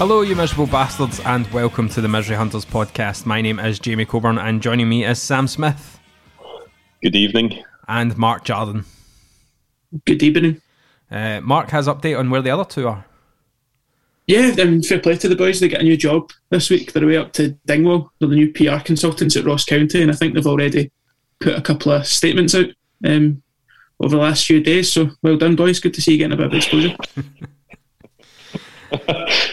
[0.00, 3.26] Hello, you miserable bastards, and welcome to the Misery Hunters podcast.
[3.26, 6.00] My name is Jamie Coburn, and joining me is Sam Smith
[7.02, 7.62] Good evening.
[7.86, 8.86] and Mark Jardin.
[10.06, 10.62] Good evening.
[11.10, 13.04] Uh, Mark has update on where the other two are.
[14.26, 15.60] Yeah, um, fair play to the boys.
[15.60, 16.94] They get a new job this week.
[16.94, 18.10] They're away up to Dingwall.
[18.18, 20.90] They're the new PR consultants at Ross County, and I think they've already
[21.40, 22.70] put a couple of statements out
[23.04, 23.42] um,
[24.00, 24.90] over the last few days.
[24.90, 25.78] So well done, boys.
[25.78, 26.96] Good to see you getting a bit of exposure.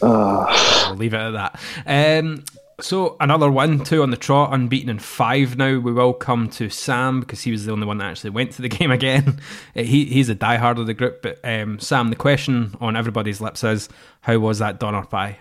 [0.00, 1.60] We'll leave it at that.
[1.86, 2.44] Um,
[2.80, 5.78] so another one, two on the trot, unbeaten in five now.
[5.78, 8.62] We will come to Sam because he was the only one that actually went to
[8.62, 9.40] the game again.
[9.74, 11.22] Uh, he he's a diehard of the group.
[11.22, 13.88] But um, Sam, the question on everybody's lips is,
[14.20, 15.38] how was that Donner pie?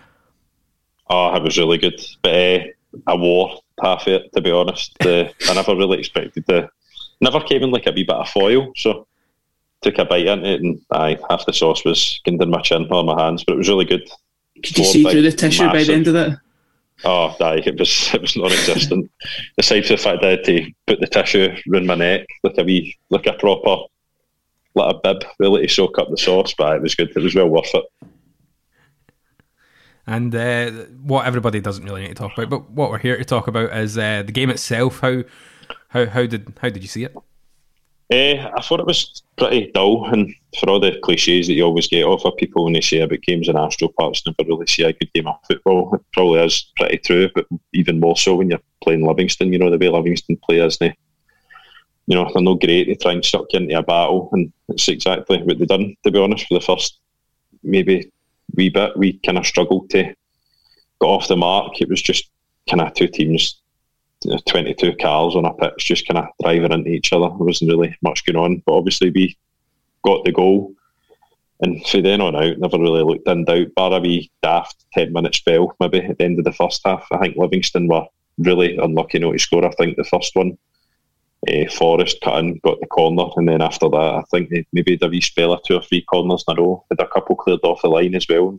[1.10, 2.60] Oh, it was really good, but uh,
[3.06, 4.96] I wore half it to be honest.
[5.06, 6.70] Uh, I never really expected to.
[7.22, 9.08] Never came in like a wee bit of foil, so
[9.82, 12.88] took a bite into it, and aye, half the sauce was getting in my chin
[12.90, 14.10] or my hands, but it was really good.
[14.64, 16.40] Could you see big, through the tissue by the end of that?
[17.04, 19.12] Oh, aye, it was it was non-existent.
[19.58, 22.58] Aside from the fact that I had to put the tissue around my neck like
[22.58, 23.84] a wee, like a proper,
[24.76, 27.10] like a bib, really to soak up the sauce, but it was good.
[27.16, 27.86] It was well worth it.
[30.08, 30.72] And uh,
[31.02, 33.76] what everybody doesn't really need to talk about, but what we're here to talk about
[33.76, 35.00] is uh, the game itself.
[35.00, 35.24] How
[35.90, 37.16] how how did how did you see it?
[38.12, 41.88] Eh, I thought it was pretty dull, and for all the cliches that you always
[41.88, 44.84] get off of people when they say about games in Astro Parks, never really see
[44.84, 45.96] a good game of football.
[45.96, 49.52] It probably is pretty true, but even more so when you're playing Livingston.
[49.52, 50.96] You know the way Livingston play, isn't they?
[52.06, 52.88] You know they're no great.
[52.88, 55.96] They try and suck you into a battle, and it's exactly what they done.
[56.04, 57.00] To be honest, for the first
[57.64, 58.12] maybe
[58.56, 60.16] wee bit, we kind of struggled to get
[61.02, 61.82] off the mark.
[61.82, 62.30] It was just
[62.70, 63.60] kind of two teams
[64.47, 67.28] 22 cars on a pitch just kind of driving into each other.
[67.28, 69.38] There wasn't really much going on, but obviously we
[70.03, 70.74] got the goal.
[71.62, 75.14] And from then on out, never really looked in doubt, bar a wee daft 10
[75.14, 77.08] minute spell, maybe at the end of the first half.
[77.12, 78.06] I think Livingston were
[78.38, 79.66] really unlucky not to score.
[79.66, 80.58] I think the first one,
[81.50, 84.97] uh, Forrest cut in, got the corner, and then after that, I think they maybe
[84.97, 86.84] the wee spell of two or three corners in a row.
[86.90, 88.58] Had a couple cleared off the line as well.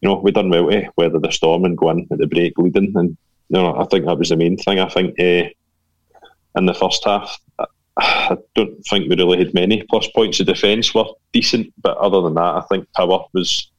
[0.00, 2.56] You know, we done well to weather the storm and go in at the break
[2.58, 2.92] leading.
[2.96, 3.16] And
[3.48, 4.78] you know, I think that was the main thing.
[4.78, 5.48] I think uh,
[6.56, 7.38] in the first half,
[7.98, 10.38] I don't think we really had many plus points.
[10.38, 13.70] The defence were decent, but other than that, I think Power was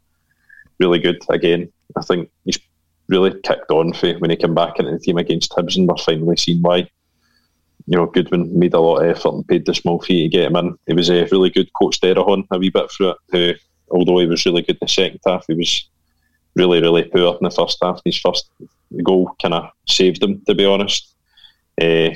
[0.79, 1.71] really good again.
[1.95, 2.59] I think he's
[3.09, 5.97] really kicked on for when he came back into the team against Hibs, and we're
[5.97, 6.89] finally seeing why.
[7.89, 10.47] You know, Goodwin made a lot of effort and paid the small fee to get
[10.47, 10.77] him in.
[10.87, 13.17] He was a really good coach Derahon a wee bit through it.
[13.31, 13.53] Who,
[13.91, 15.89] although he was really good in the second half, he was
[16.57, 18.01] really, really poor in the first half.
[18.03, 18.49] His first
[19.03, 21.13] goal kind of saved him, to be honest.
[21.79, 22.09] Uh,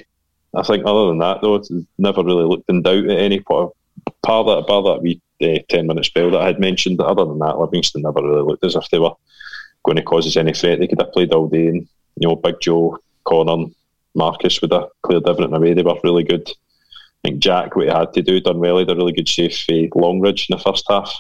[0.54, 3.72] I think other than that, though, it's never really looked in doubt at any point.
[4.24, 7.60] Bar that, that wee uh, 10 minute spell that I had mentioned, other than that,
[7.60, 9.14] Livingston never really looked as if they were
[9.84, 10.80] going to cause us any threat.
[10.80, 13.68] They could have played all day, and, you know, Big Joe, Connor,
[14.16, 15.74] Marcus would have cleared everything away.
[15.74, 16.50] They were really good.
[16.50, 18.78] I think Jack, what he had to do, done well.
[18.78, 21.14] He had a really good save for Longridge in the first half.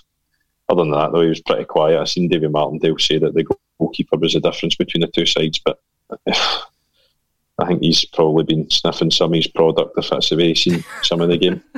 [0.71, 1.99] Other than that, though, he was pretty quiet.
[1.99, 3.45] I seen David Martindale say that the
[3.77, 5.81] goalkeeper was the difference between the two sides, but
[6.29, 10.63] I think he's probably been sniffing some of his product if that's the way he's
[10.63, 11.63] seen some of the game.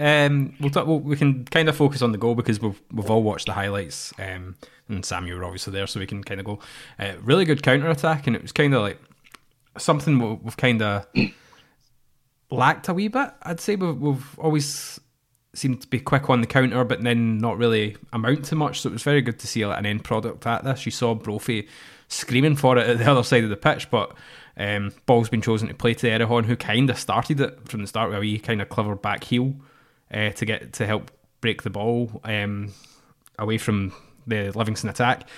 [0.00, 3.22] Um, we'll, talk, we can kind of focus on the goal because we've we've all
[3.22, 4.56] watched the highlights, um,
[4.88, 6.58] and Sam, you were obviously there, so we can kind of go.
[6.98, 8.98] Uh, really good counter attack, and it was kind of like
[9.76, 11.06] something we- we've kind of
[12.50, 13.28] lacked a wee bit.
[13.42, 15.00] I'd say we've, we've always
[15.58, 18.80] seemed to be quick on the counter, but then not really amount to much.
[18.80, 20.86] So it was very good to see like, an end product at this.
[20.86, 21.68] You saw Brophy
[22.08, 24.14] screaming for it at the other side of the pitch, but
[24.56, 27.86] um, ball's been chosen to play to Erhahon, who kind of started it from the
[27.86, 29.54] start with a kind of clever back heel
[30.12, 31.10] uh, to get to help
[31.40, 32.72] break the ball um,
[33.38, 33.92] away from
[34.26, 35.28] the Livingston attack.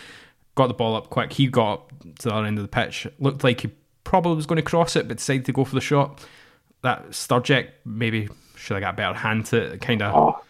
[0.54, 1.32] Got the ball up quick.
[1.32, 3.06] He got up to the other end of the pitch.
[3.18, 3.70] Looked like he
[4.04, 6.24] probably was going to cross it, but decided to go for the shot.
[6.82, 9.80] That Stryjek maybe should have got a better hand to it.
[9.80, 10.14] Kind of.
[10.14, 10.42] Oh,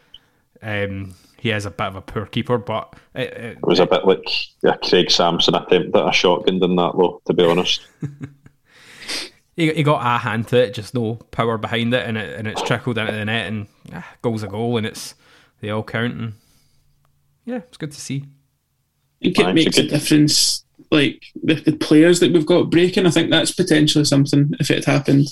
[0.62, 3.87] Um, he is a bit of a poor keeper, but it, it, it was a
[3.87, 4.26] bit like
[4.64, 7.87] a Craig Samson attempt at a shotgun in that, though, to be honest.
[9.56, 12.49] he, he got a hand to it, just no power behind it, and it and
[12.49, 15.14] it's trickled into the net, and ah, goal's a goal, and it's
[15.61, 16.32] they all count, and
[17.44, 18.25] yeah, it's good to see.
[19.23, 20.64] I think it Aye, makes it's a a difference.
[20.91, 24.53] Like the, the players that we've got breaking, I think that's potentially something.
[24.61, 25.26] If it had happened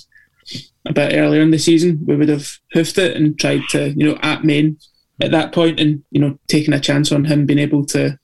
[0.87, 4.07] a bit earlier in the season, we would have hoofed it and tried to, you
[4.07, 4.79] know, at main
[5.23, 8.19] at that point, and you know, taking a chance on him being able to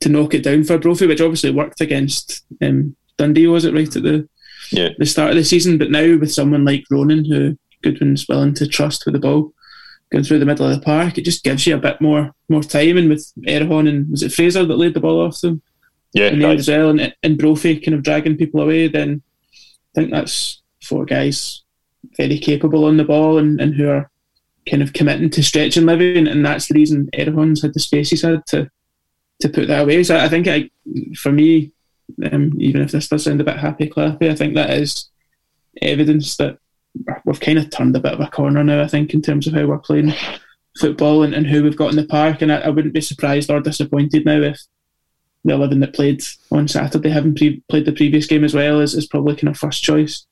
[0.00, 3.94] to knock it down for Brophy, which obviously worked against um, Dundee, was it right
[3.96, 4.28] at the
[4.72, 4.88] Yeah.
[4.98, 5.78] the start of the season?
[5.78, 9.52] But now with someone like Ronan, who Goodwin's willing to trust with the ball,
[10.10, 12.62] going through the middle of the park, it just gives you a bit more more
[12.62, 12.96] time.
[12.96, 15.62] And with Erhahon and was it Fraser that laid the ball off them
[16.14, 19.22] Yeah, in the as well, and, and Brophy kind of dragging people away, then
[19.94, 21.60] I think that's four guys
[22.16, 24.10] very capable on the ball and, and who are
[24.68, 28.10] kind of committing to stretching Livy, and, and that's the reason Erhahon's had the space
[28.10, 28.70] he's had to
[29.40, 30.02] to put that away.
[30.04, 30.70] So I think I,
[31.16, 31.72] for me,
[32.30, 35.10] um, even if this does sound a bit happy clappy, I think that is
[35.82, 36.58] evidence that
[37.24, 38.82] we've kind of turned a bit of a corner now.
[38.82, 40.14] I think in terms of how we're playing
[40.78, 43.50] football and, and who we've got in the park, and I, I wouldn't be surprised
[43.50, 44.60] or disappointed now if
[45.44, 46.22] the 11 that played
[46.52, 49.58] on Saturday, having pre- played the previous game as well, is, is probably kind of
[49.58, 50.26] first choice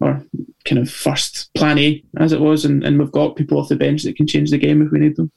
[0.00, 0.24] or
[0.64, 2.64] kind of first plan A as it was.
[2.64, 5.00] And, and we've got people off the bench that can change the game if we
[5.00, 5.30] need them.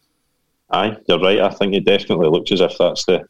[0.72, 1.40] Aye, you're right.
[1.40, 3.26] I think it definitely looks as if that's the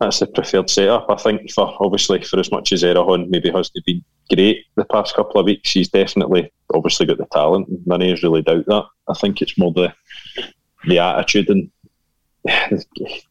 [0.00, 1.06] that's the preferred setup.
[1.08, 5.14] I think for obviously for as much as Erhahon maybe hasn't been great the past
[5.14, 7.68] couple of weeks, he's definitely obviously got the talent.
[7.86, 8.84] None of us really doubt that.
[9.08, 9.94] I think it's more the
[10.86, 11.70] the attitude and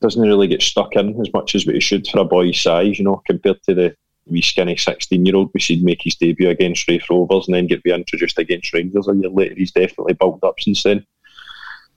[0.02, 2.98] doesn't really get stuck in as much as what he should for a boy's size,
[2.98, 3.96] you know, compared to the
[4.28, 7.68] wee skinny sixteen year old we see make his debut against Raith Rovers and then
[7.68, 9.56] get reintroduced against Rangers a year later.
[9.56, 11.06] He's definitely bulked up since then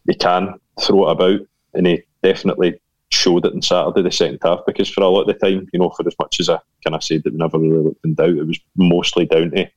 [0.06, 1.40] he can throw it about,
[1.74, 2.80] and he definitely
[3.10, 5.78] showed it on Saturday, the second half, because for a lot of the time, you
[5.78, 8.14] know, for as much as I kind of said that we never really looked in
[8.14, 9.70] doubt, it was mostly down to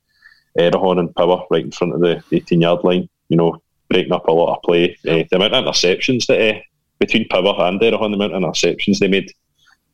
[0.58, 4.26] Erhahon and Power right in front of the 18 yard line, you know, breaking up
[4.28, 4.96] a lot of play.
[5.06, 6.58] Uh, the amount of interceptions that uh,
[6.98, 9.32] between Power and Erhahon, the amount of interceptions they made,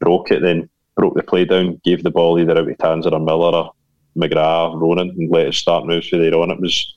[0.00, 3.20] broke it, then broke the play down, gave the ball either out of Tanser or
[3.20, 3.72] Miller or
[4.16, 6.50] McGrath, Ronan, and let us start moves from there on.
[6.50, 6.96] It was,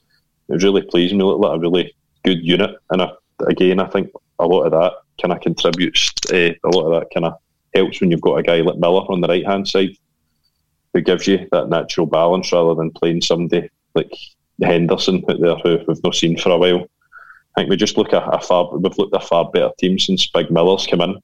[0.50, 1.18] it was really pleasing.
[1.18, 3.12] We looked like a really good unit, and I,
[3.48, 6.12] again, I think a lot of that kind of contributes.
[6.32, 7.34] Uh, a lot of that kind of
[7.74, 9.96] helps when you've got a guy like Miller on the right hand side,
[10.94, 14.12] who gives you that natural balance rather than playing somebody like
[14.62, 16.88] Henderson out there who we've not seen for a while.
[17.56, 19.98] I think we just look at a far we've looked at a far better team
[19.98, 21.18] since Big Miller's come in,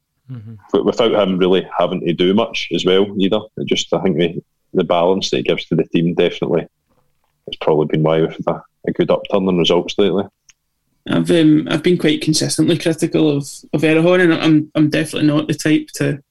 [0.71, 3.39] but without him really having to do much as well either.
[3.57, 6.61] It just I think the the balance that he gives to the team definitely
[7.47, 10.23] has probably been why we've had a, a good upturn in results lately.
[11.09, 15.47] I've um, I've been quite consistently critical of of Erhahon, and I'm I'm definitely not
[15.47, 16.23] the type to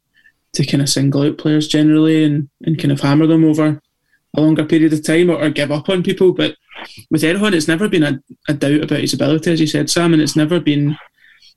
[0.55, 3.81] to kind of single out players generally and, and kind of hammer them over
[4.35, 6.33] a longer period of time or, or give up on people.
[6.33, 6.57] But
[7.11, 10.13] with Erhahon, it's never been a, a doubt about his ability, as you said, Sam,
[10.13, 10.97] and it's never been.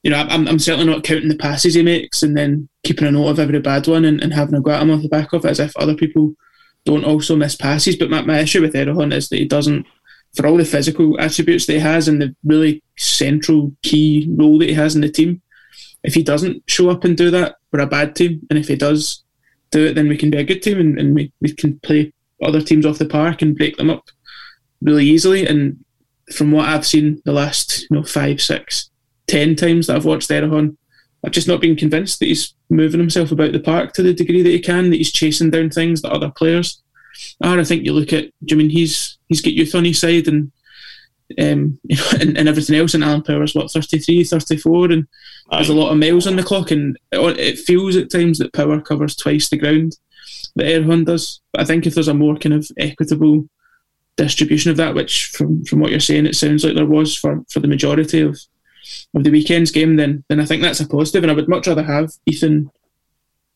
[0.05, 3.11] You know, I'm, I'm certainly not counting the passes he makes and then keeping a
[3.11, 5.33] note of every bad one and, and having a go at him off the back
[5.33, 6.35] of it as if other people
[6.85, 7.95] don't also miss passes.
[7.95, 9.87] But my, my issue with Erhahon is that he doesn't
[10.35, 14.69] for all the physical attributes that he has and the really central key role that
[14.69, 15.41] he has in the team,
[16.03, 18.45] if he doesn't show up and do that, we're a bad team.
[18.49, 19.23] And if he does
[19.71, 22.13] do it, then we can be a good team and, and we, we can play
[22.43, 24.09] other teams off the park and break them up
[24.81, 25.47] really easily.
[25.47, 25.83] And
[26.33, 28.89] from what I've seen the last, you know, five, six,
[29.27, 30.77] ten times that I've watched Erhahon,
[31.23, 34.41] I've just not been convinced that he's moving himself about the park to the degree
[34.41, 36.81] that he can, that he's chasing down things that other players
[37.41, 37.59] are.
[37.59, 40.27] I think you look at, do you mean he's he's got youth on his side
[40.27, 40.51] and
[41.39, 42.93] um, you know, and, and everything else.
[42.93, 45.07] And Alan Power's what 33, 34, and
[45.51, 46.71] there's a lot of miles on the clock.
[46.71, 49.97] And it, it feels at times that Power covers twice the ground
[50.55, 51.41] that Erhahon does.
[51.51, 53.47] But I think if there's a more kind of equitable
[54.17, 57.43] distribution of that, which from from what you're saying, it sounds like there was for
[57.49, 58.39] for the majority of
[59.13, 60.87] of the weekend's game, then then I think that's a.
[60.89, 62.71] And I would much rather have Ethan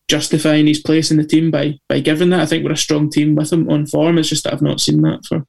[0.07, 2.41] justifying his place in the team by by giving that.
[2.41, 4.17] I think we're a strong team with him on form.
[4.17, 5.45] It's just that I've not seen that for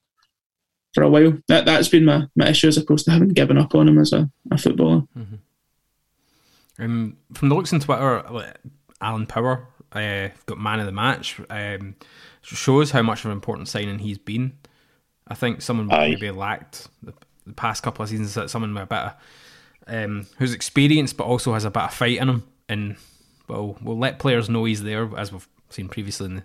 [0.94, 1.38] for a while.
[1.48, 4.12] That that's been my, my issue as opposed to having given up on him as
[4.12, 5.02] a, a footballer.
[6.78, 8.54] Um, from the looks on Twitter,
[9.00, 11.40] Alan Power uh, got man of the match.
[11.50, 11.96] Um,
[12.42, 14.52] shows how much of an important signing he's been.
[15.28, 16.10] I think someone Aye.
[16.10, 17.12] maybe lacked the,
[17.46, 18.34] the past couple of seasons.
[18.34, 19.12] That someone with a bit of,
[19.86, 22.96] um, who's experienced but also has a bit of fight in him, and
[23.48, 26.42] well, we'll let players know he's there as we've seen previously in the,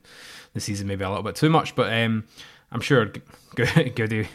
[0.54, 1.75] the season, maybe a little bit too much.
[1.75, 2.25] But um,
[2.72, 3.12] I'm sure
[3.56, 4.27] Goody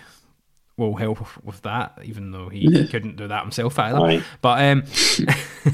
[0.76, 3.98] will help with- that, even though he couldn't do that himself either.
[3.98, 4.22] Aye.
[4.40, 4.84] But um,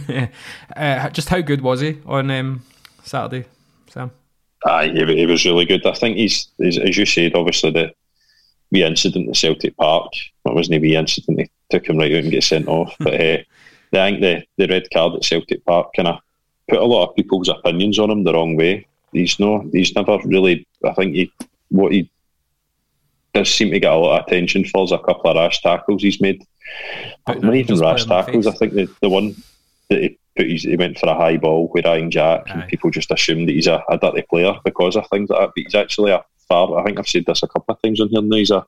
[0.77, 2.63] uh, just how good was he on um,
[3.05, 3.47] Saturday,
[3.89, 4.11] Sam?
[4.65, 5.87] Aye, he, he was really good.
[5.87, 7.93] I think he's, as you said, obviously the
[8.73, 10.13] wee incident at Celtic Park.
[10.45, 11.51] It wasn't a wee incident.
[11.71, 12.95] They took him right out and get sent off.
[13.01, 13.39] But uh,
[13.93, 16.19] I think the the red card at Celtic Park kind of
[16.69, 18.87] put a lot of people's opinions on him the wrong way.
[19.13, 20.67] He's no, he's never really.
[20.85, 21.33] I think he
[21.69, 22.11] what he
[23.33, 26.03] does seem to get a lot of attention for is a couple of rash tackles
[26.03, 26.45] he's made.
[27.27, 28.47] Putting Not even rash player in the tackles.
[28.47, 29.37] I think the, the one
[29.91, 32.53] that he put, his, he went for a high ball with Ryan Jack, Aye.
[32.53, 35.53] and people just assume that he's a, a dirty player because of things like that.
[35.55, 36.79] But he's actually a far.
[36.79, 38.37] I think I've said this a couple of times on here now.
[38.37, 38.67] He's a,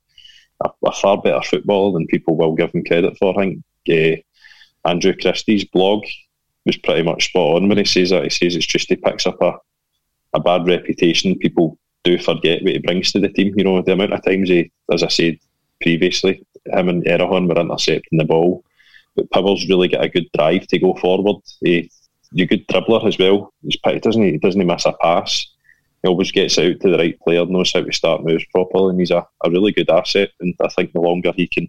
[0.65, 3.38] a, a far better footballer than people will give him credit for.
[3.38, 6.05] I think uh, Andrew Christie's blog
[6.65, 8.25] was pretty much spot on when he says that.
[8.25, 9.55] He says it's just he picks up a,
[10.35, 11.38] a bad reputation.
[11.38, 13.55] People do forget what he brings to the team.
[13.57, 15.38] You know, the amount of times he, as I said
[15.81, 18.65] previously, him and Erhahon were intercepting the ball.
[19.17, 21.43] But Power's really got a good drive to go forward.
[21.61, 21.91] He,
[22.33, 23.53] he's a good dribbler as well.
[23.62, 24.33] He's doesn't he?
[24.33, 25.47] He doesn't miss a pass.
[26.02, 29.00] He always gets out to the right player, knows how to start moves properly, and
[29.00, 30.31] he's a, a really good asset.
[30.40, 31.69] And I think the longer he can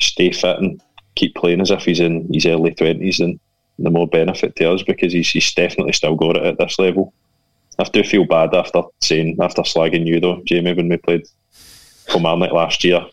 [0.00, 0.80] stay fit and
[1.14, 3.38] keep playing as if he's in his early twenties, then
[3.78, 7.12] the more benefit to us because he's, he's definitely still got it at this level.
[7.78, 11.26] I do feel bad after saying after slagging you though, Jamie, when we played
[12.06, 13.06] Kilmarnock last year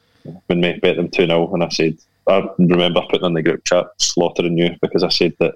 [0.48, 1.98] when we bet them two 0 and I said
[2.28, 5.56] I remember putting in the group chat slaughtering you because I said that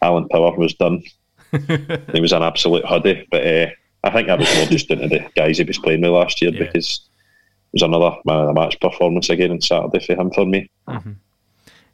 [0.00, 1.02] Alan Power was done.
[2.12, 3.66] he was an absolute huddy, but uh,
[4.04, 6.52] I think that was more just into the guys he was playing with last year
[6.52, 6.64] Yeah.
[6.66, 7.00] because
[7.72, 10.70] it was another man of the match performance again on Saturday for him for me.
[10.86, 11.00] I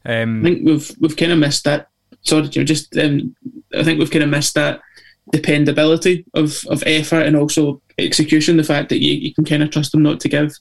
[0.04, 1.88] Um, think we've we've kind of missed that.
[2.22, 3.34] Sorry, you know, just um,
[3.74, 4.80] I think we've kind of missed that
[5.32, 8.56] dependability of, of effort and also execution.
[8.56, 10.52] The fact that you, you can kind of trust them not to give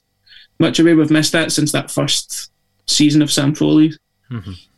[0.58, 0.94] much away.
[0.94, 2.50] We've missed that since that first
[2.86, 3.92] season of Sam Foley.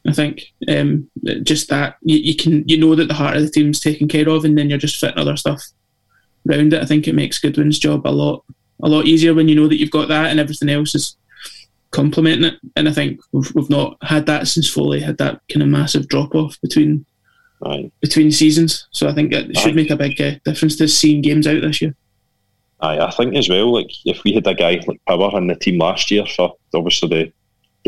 [0.08, 1.10] I think um,
[1.42, 4.28] just that you, you can you know that the heart of the team's taken care
[4.28, 5.62] of, and then you're just fitting other stuff
[6.44, 6.82] round it.
[6.82, 8.44] I think it makes Goodwin's job a lot
[8.82, 11.16] a lot easier when you know that you've got that and everything else is
[11.92, 12.54] complementing it.
[12.74, 16.08] And I think we've, we've not had that since Foley had that kind of massive
[16.08, 17.06] drop off between
[17.64, 17.90] Aye.
[18.00, 18.88] between seasons.
[18.90, 19.76] So I think it should Aye.
[19.76, 21.94] make a big uh, difference to seeing games out this year.
[22.80, 25.54] Aye, I think as well, like if we had a guy like Power in the
[25.54, 27.32] team last year for obviously the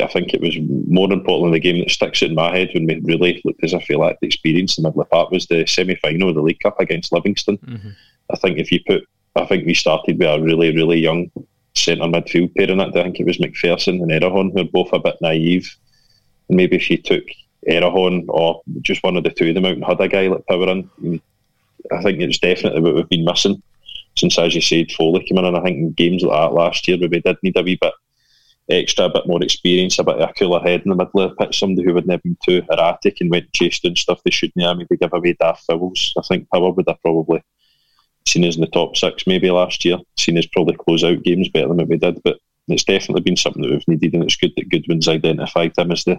[0.02, 0.56] I think it was
[0.88, 3.86] more importantly the game that sticks in my head when we really looked as if
[3.88, 6.34] we lacked the experience in the middle of the park was the semi final of
[6.34, 7.58] the League Cup against Livingston.
[8.30, 11.30] I think if you put I think we started with a really, really young
[11.74, 12.88] centre midfield pair in it.
[12.88, 15.76] I think it was McPherson and Erhahon who were both a bit naive.
[16.48, 17.24] And maybe if you took
[17.68, 20.46] Erhahon or just one of the two of them out and had a guy like
[20.46, 21.20] Power in,
[21.92, 23.60] I think it's definitely what we've been missing
[24.16, 25.46] since, as you said, Foley came in.
[25.46, 27.92] And I think in games like that last year, we did need a wee bit
[28.70, 31.30] extra, a bit more experience, a bit of a cooler head in the middle of
[31.30, 34.64] the pitch, somebody who would never been too erratic and went chasing stuff they shouldn't
[34.64, 36.14] have, maybe give away daft fouls.
[36.16, 37.42] I think Power would have probably
[38.26, 41.48] seen us in the top six maybe last year, seen us probably close out games
[41.48, 42.22] better than we did.
[42.22, 42.38] But
[42.68, 46.04] it's definitely been something that we've needed, and it's good that Goodwin's identified him as
[46.04, 46.18] the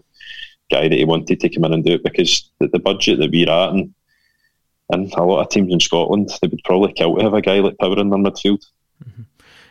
[0.72, 3.32] guy that he wanted to come in and do it because the, the budget that
[3.32, 3.94] we're at and
[4.92, 7.60] and a lot of teams in Scotland, they would probably kill to have a guy
[7.60, 8.64] like Power in their midfield.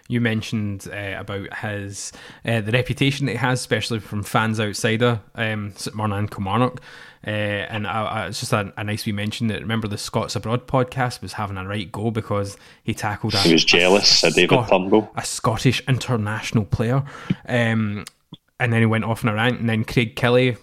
[0.08, 2.12] You mentioned uh, about his
[2.44, 6.30] uh, the reputation that he has, especially from fans outside of um, St Mirren and
[6.30, 6.80] Kilmarnock.
[7.26, 10.36] Uh, and I, I, it's just a, a nice wee mention that remember the Scots
[10.36, 14.26] Abroad podcast was having a right go because he tackled a, He was jealous a
[14.28, 15.10] of David Scot- Turnbull.
[15.16, 17.02] a Scottish international player.
[17.48, 18.04] Um,
[18.60, 20.56] and then he went off on a rant, and then Craig Kelly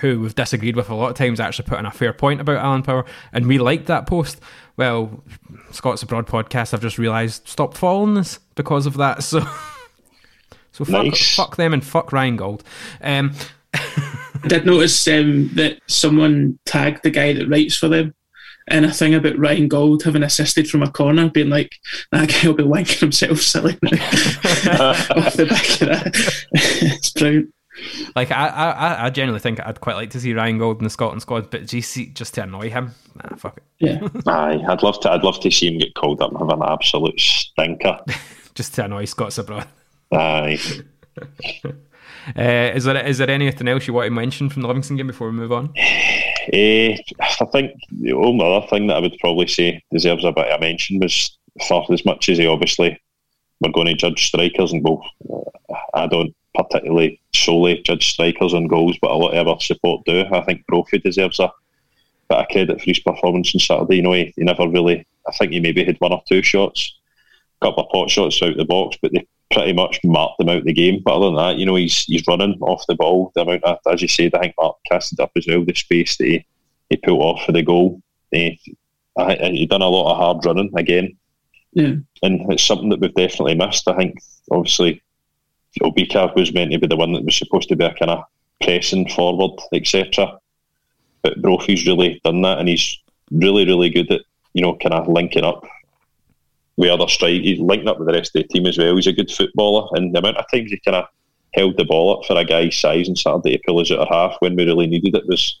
[0.00, 2.56] who we've disagreed with a lot of times, actually put in a fair point about
[2.56, 4.40] Alan Power, and we liked that post.
[4.76, 5.22] Well,
[5.70, 9.22] Scott's Abroad podcast, I've just realised, stopped following us because of that.
[9.22, 9.40] So,
[10.72, 11.34] so fuck, Nice.
[11.34, 12.62] fuck them and fuck Ryan Gauld.
[13.00, 13.32] Um,
[13.74, 18.14] I did notice um, that someone tagged the guy that writes for them
[18.70, 21.76] in a thing about Ryan Gauld having assisted from a corner, being like,
[22.12, 23.90] that guy will be wanking himself silly now.
[25.10, 26.44] Off the back of that.
[26.52, 27.54] it's brilliant.
[28.14, 30.90] Like I, I, I- genuinely think I'd quite like to see Ryan Gauld in the
[30.90, 33.62] Scotland squad, but GC just to annoy him, nah, fuck it.
[33.78, 34.08] Yeah.
[34.26, 35.10] Aye, I'd love to.
[35.10, 37.98] I'd love to see him get called up and have an absolute stinker.
[38.54, 39.66] Just to annoy Scots abroad.
[40.12, 40.58] Aye.
[42.36, 45.06] Uh, is there is there anything else you want to mention from the Livingston game
[45.06, 45.72] before we move on?
[46.52, 50.46] Eh, I think the only other thing that I would probably say deserves a bit
[50.46, 53.00] of mention was for as much as he obviously
[53.60, 55.04] we're going to judge strikers and goals.
[55.28, 60.04] uh, I don't particularly solely judge strikers and goals, but a lot of our support
[60.06, 60.24] do.
[60.32, 61.52] I think Brophy deserves a
[62.28, 63.96] bit of credit for his performance on Saturday.
[63.96, 65.06] You know, he, he never really.
[65.28, 66.92] I think he maybe had one or two shots,
[67.60, 70.64] a couple of pot shots out the box, but they pretty much marked them out
[70.64, 71.02] the game.
[71.04, 73.32] But other than that, you know, he's he's running off the ball.
[73.34, 75.64] The amount of, as you said, I think Mark casted up as well.
[75.64, 76.46] The space that he,
[76.90, 78.00] he pulled off for the goal.
[78.30, 78.60] He,
[79.18, 81.16] I, I- uh, he done a lot of hard running again,
[81.72, 81.94] Yeah.
[82.22, 83.88] and it's something that we've definitely missed.
[83.88, 84.18] I think
[84.50, 85.02] obviously
[85.82, 88.24] Obika was meant to be the one that was supposed to be a kind of
[88.62, 90.38] pressing forward, etc.
[91.22, 92.98] But Brophy's really done that, and he's
[93.30, 94.22] really, really good at
[94.54, 95.66] you know kind of linking up
[96.76, 97.42] with other strike.
[97.42, 98.96] He's linking up with the rest of the team as well.
[98.96, 101.06] He's a good footballer, and the amount of times he kind of
[101.54, 104.08] held the ball up for a guy's size and Saturday to pull us out of
[104.08, 105.58] half when we really needed it was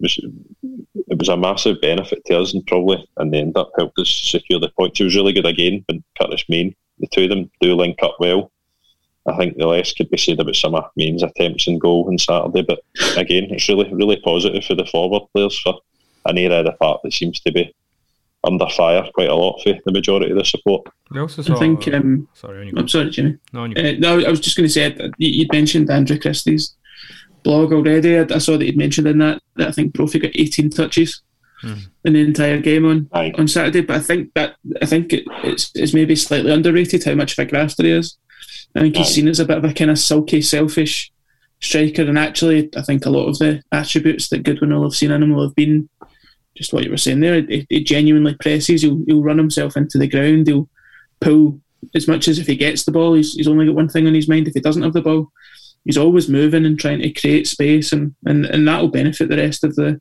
[0.00, 4.10] it was a massive benefit to us and probably and the end up helped us
[4.10, 4.98] secure the points.
[4.98, 6.74] He was really good again, and Curtis Main.
[6.98, 8.50] The two of them do link up well.
[9.26, 12.18] I think the less could be said about some of Main's attempts and goal on
[12.18, 12.80] Saturday, but
[13.16, 15.74] again, it's really really positive for the forward players for
[16.26, 17.74] an area of the park that seems to be
[18.46, 20.86] under fire quite a lot for the majority of the support.
[21.10, 21.54] We also saw.
[21.54, 21.88] I think.
[21.88, 22.80] Um, sorry, on you go.
[22.80, 23.38] I'm sorry, Jimmy.
[23.54, 23.82] No, on you go.
[23.88, 26.74] Uh, no, I was just going to say that you- you'd mentioned Andrew Christie's
[27.42, 28.18] blog already.
[28.18, 31.22] I, I saw that you'd mentioned in that that I think Brophy got 18 touches
[31.62, 33.32] in the entire game on Aye.
[33.38, 33.80] on Saturday.
[33.80, 37.46] But I think that I think it, it's it's maybe slightly underrated how much of
[37.46, 38.18] a grafter he is.
[38.74, 41.12] I think he's seen as a bit of a kind of sulky, selfish
[41.60, 45.10] striker, and actually, I think a lot of the attributes that Goodwin will have seen
[45.10, 45.88] in him will have been
[46.56, 47.34] just what you were saying there.
[47.34, 48.82] It, he genuinely presses.
[48.82, 50.46] He'll, he'll run himself into the ground.
[50.46, 50.68] He'll
[51.20, 51.60] pull
[51.94, 53.14] as much as if he gets the ball.
[53.14, 54.48] He's, he's only got one thing on his mind.
[54.48, 55.30] If he doesn't have the ball,
[55.84, 59.36] he's always moving and trying to create space, and and, and that will benefit the
[59.36, 60.00] rest of the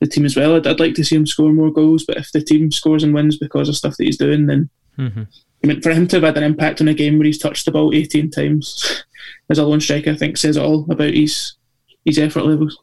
[0.00, 0.56] the team as well.
[0.56, 3.14] I'd, I'd like to see him score more goals, but if the team scores and
[3.14, 5.26] wins because of stuff that he's doing, then Mhm.
[5.64, 7.64] I mean, for him to have had an impact on a game where he's touched
[7.64, 9.04] the ball 18 times
[9.50, 11.54] as a lone striker, I think says it all about his
[12.04, 12.78] his effort levels.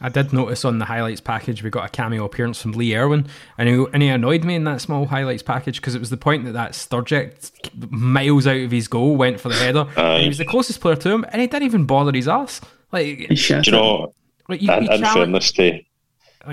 [0.00, 3.26] I did notice on the highlights package we got a cameo appearance from Lee Irwin,
[3.56, 6.18] and he, and he annoyed me in that small highlights package because it was the
[6.18, 9.86] point that that Stryjek miles out of his goal went for the header.
[9.96, 12.60] and he was the closest player to him, and he didn't even bother his ass.
[12.92, 14.14] Like, He shat Do you know?
[14.50, 15.80] like you, In, you in challenge- fairness to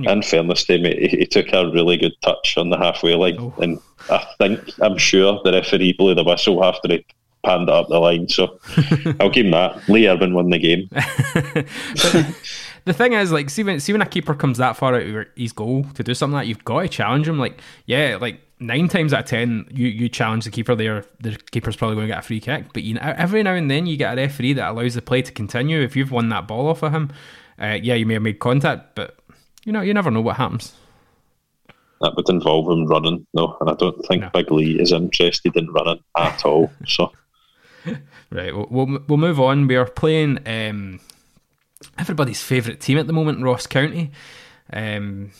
[0.03, 3.15] you- in fairness to him, he, he took a really good touch on the halfway
[3.15, 3.53] line, Oh.
[3.61, 3.79] and
[4.09, 7.05] I think I'm sure the referee blew the whistle after he
[7.43, 8.27] panned it up the line.
[8.27, 8.59] So
[9.19, 9.87] I'll give him that.
[9.87, 10.89] Lee Irvin won the game.
[12.85, 15.25] the thing is, like, see when, see when a keeper comes that far out of
[15.35, 17.39] his goal to do something like that, you've got to challenge him.
[17.39, 21.37] Like, yeah, like nine times out of ten, you, you challenge the keeper there, the
[21.51, 22.73] keeper's probably going to get a free kick.
[22.73, 25.21] But you know, every now and then, you get a referee that allows the play
[25.21, 25.81] to continue.
[25.81, 27.11] If you've won that ball off of him,
[27.59, 29.15] uh, yeah, you may have made contact, but
[29.65, 30.73] you know, you never know what happens.
[32.01, 34.29] That would involve him running, though, and I don't think No.
[34.33, 36.71] Big Lee is interested in running at all.
[36.87, 37.11] So
[38.31, 39.67] Right, we'll, we'll, we'll move on.
[39.67, 40.99] We are playing um,
[41.97, 44.11] everybody's favourite team at the moment, Ross County.
[44.73, 45.31] Um,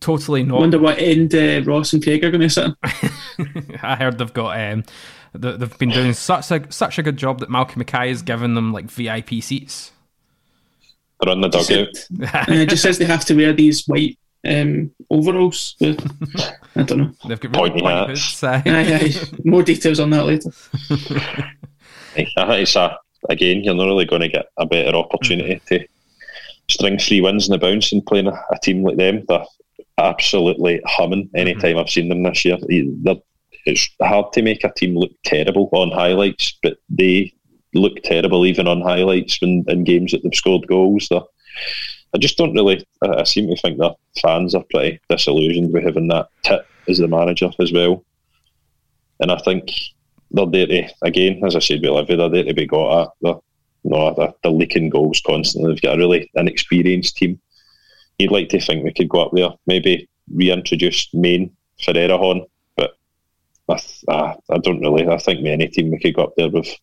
[0.00, 0.58] totally I not.
[0.60, 3.78] wonder what end uh, Ross and Craig are going to sit in.
[3.82, 4.84] I heard they've got um,
[5.32, 8.72] they've been doing such a such a good job that Malcolm Mackay has given them
[8.72, 9.92] like VIP seats.
[11.20, 11.88] They're on the dugout.
[12.48, 15.74] Uh, it just says they have to wear these white um, overalls.
[15.80, 16.00] But
[16.76, 17.12] I don't know.
[17.28, 18.42] They've got really Pointy pointy hats.
[18.44, 19.12] uh, Aye, aye.
[19.44, 20.50] More details on that later.
[20.90, 22.98] I think it's a
[23.28, 25.74] again, you're not really going to get a better opportunity Mm-hmm.
[25.76, 25.86] to
[26.68, 29.24] string three wins in the bounce and playing a, a team like them.
[29.28, 29.44] They're
[29.98, 31.78] absolutely humming anytime Mm-hmm.
[31.78, 32.58] I've seen them this year.
[32.68, 33.16] They're,
[33.66, 37.32] it's hard to make a team look terrible on highlights, but they
[37.76, 41.08] look terrible even on highlights when in games that they've scored goals.
[42.14, 42.84] I just don't really.
[43.02, 47.08] I, seem to think their fans are pretty disillusioned with having that tit as the
[47.08, 48.04] manager as well.
[49.20, 49.70] And I think
[50.30, 53.08] they're there to again, as I said, with they're there to be got at.
[53.20, 53.34] They're,
[53.84, 55.72] no, they're, they're leaking goals constantly.
[55.72, 57.40] They've got a really inexperienced team.
[58.18, 62.96] You'd like to think we could go up there, maybe reintroduce Main for Erhahon, but
[63.68, 65.06] I, I, I don't really.
[65.06, 66.74] I think any team we could go up there with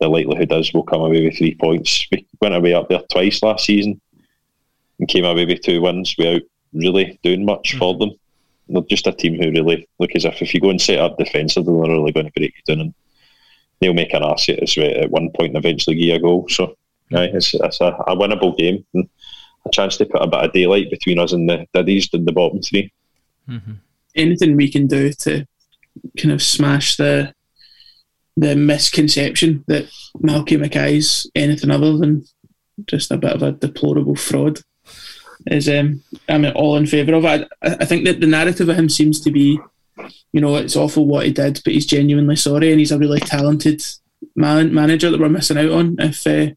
[0.00, 2.06] the likelihood is we'll come away with three points.
[2.12, 4.00] We went away up there twice last season
[4.98, 8.00] and came away with two wins without really doing much for hmm.
[8.00, 8.10] them.
[8.68, 11.16] They're just a team who really look as if if you go and set up
[11.16, 12.94] defensively, they're really going to break you down and
[13.80, 16.46] they'll make an ass at us at one point and eventually give you a goal.
[16.48, 16.76] So,
[17.14, 19.08] aye, it's, it's a, a winnable game and
[19.64, 22.32] a chance to put a bit of daylight between us and the Diddies in the
[22.32, 22.92] bottom three.
[23.48, 23.72] Mm-hmm.
[24.14, 25.46] anything we can do to
[26.18, 27.32] kind of smash the
[28.40, 32.24] the misconception that Malky Mackay's anything other than
[32.86, 34.60] just a bit of a deplorable fraud
[35.46, 37.24] is um I'm all in favour of.
[37.24, 39.58] I, I think that the narrative of him seems to be,
[40.32, 43.20] you know, it's awful what he did, but he's genuinely sorry and he's a really
[43.20, 43.82] talented
[44.36, 46.52] man, manager that we're missing out on if uh,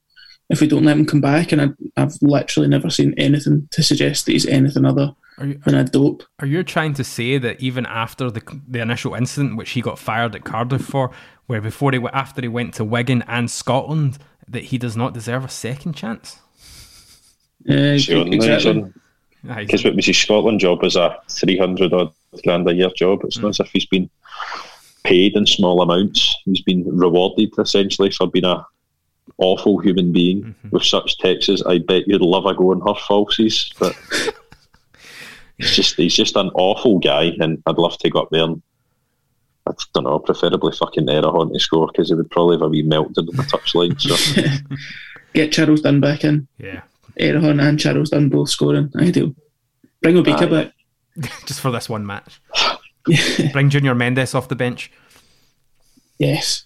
[0.50, 1.52] if we don't let him come back.
[1.52, 1.68] And I,
[2.02, 5.84] I've literally never seen anything to suggest that he's anything other Are you, than a
[5.84, 6.24] dope.
[6.40, 9.98] Are you trying to say that even after the the initial incident, which he got
[9.98, 11.12] fired at Cardiff for,
[11.48, 15.14] where before he went after he went to Wigan and Scotland, that he does not
[15.14, 16.40] deserve a second chance?
[17.68, 18.86] Uh, Sure, exactly.
[19.50, 23.22] Aye, Because what was his Scotland job was a 300 odd grand a year job.
[23.24, 24.10] It's not as if he's been
[25.04, 26.36] paid in small amounts.
[26.46, 28.64] He's been rewarded essentially for being a
[29.38, 31.64] awful human being with such texts.
[31.66, 33.96] I bet you'd love a go on her falsies, but
[35.62, 38.62] he's just he's just an awful guy, and I'd love to go up there and
[39.68, 42.84] I don't know, preferably fucking Erhahon to score because he would probably have a wee
[42.84, 44.00] meltdown on the touchline.
[44.02, 44.16] So
[45.34, 46.48] Get Charles Dunne back in.
[46.58, 46.82] yeah,
[47.20, 48.92] Erhahon and Charles Dunne both scoring.
[49.00, 49.34] Ideal.
[50.02, 50.74] Bring Obika back.
[51.46, 52.42] just for this one match.
[53.54, 54.92] Bring Junior Mendes off the bench.
[56.18, 56.66] Yes.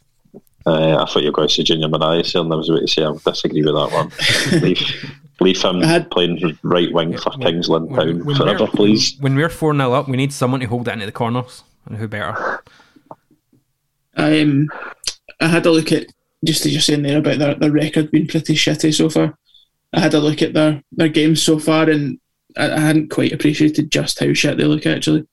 [0.66, 2.88] uh, I thought you were going to say Junior Mariah, and I was about to
[2.88, 4.62] say I would disagree with that one.
[4.62, 4.80] leave,
[5.40, 9.18] leave him had- playing right wing for Kingsland Town When forever, please.
[9.20, 11.98] When we're four 0 up, we need someone to hold it into the corners, and
[11.98, 12.64] who better?
[14.16, 14.70] I um,
[15.42, 16.08] I had a look at
[16.44, 19.38] just as you're saying there about their, their record being pretty shitty so far.
[19.94, 22.20] I had a look at their, their games so far and
[22.58, 25.28] I, I hadn't quite appreciated just how shit they look actually.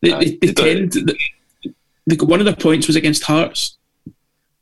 [0.00, 1.72] They, Aye, they, they they tend they,
[2.06, 3.78] they, one of their points was against Hearts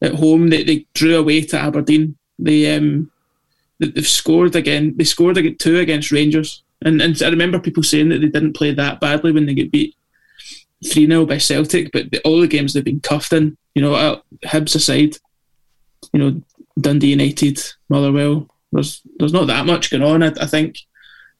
[0.03, 0.51] at home.
[0.51, 2.17] They, they drew away to Aberdeen.
[2.39, 3.11] They um they,
[3.81, 4.95] they've scored again.
[4.97, 8.73] They scored two against Rangers, and and I remember people saying that they didn't play
[8.75, 9.97] that badly when they get beat
[10.85, 13.57] three 0 by Celtic, but the, all the games they've been cuffed in.
[13.75, 15.16] You know, uh, Hibs aside,
[16.12, 16.43] you know,
[16.81, 18.49] Dundee United, Motherwell.
[18.73, 20.23] There's there's not that much going on.
[20.23, 20.79] I, I think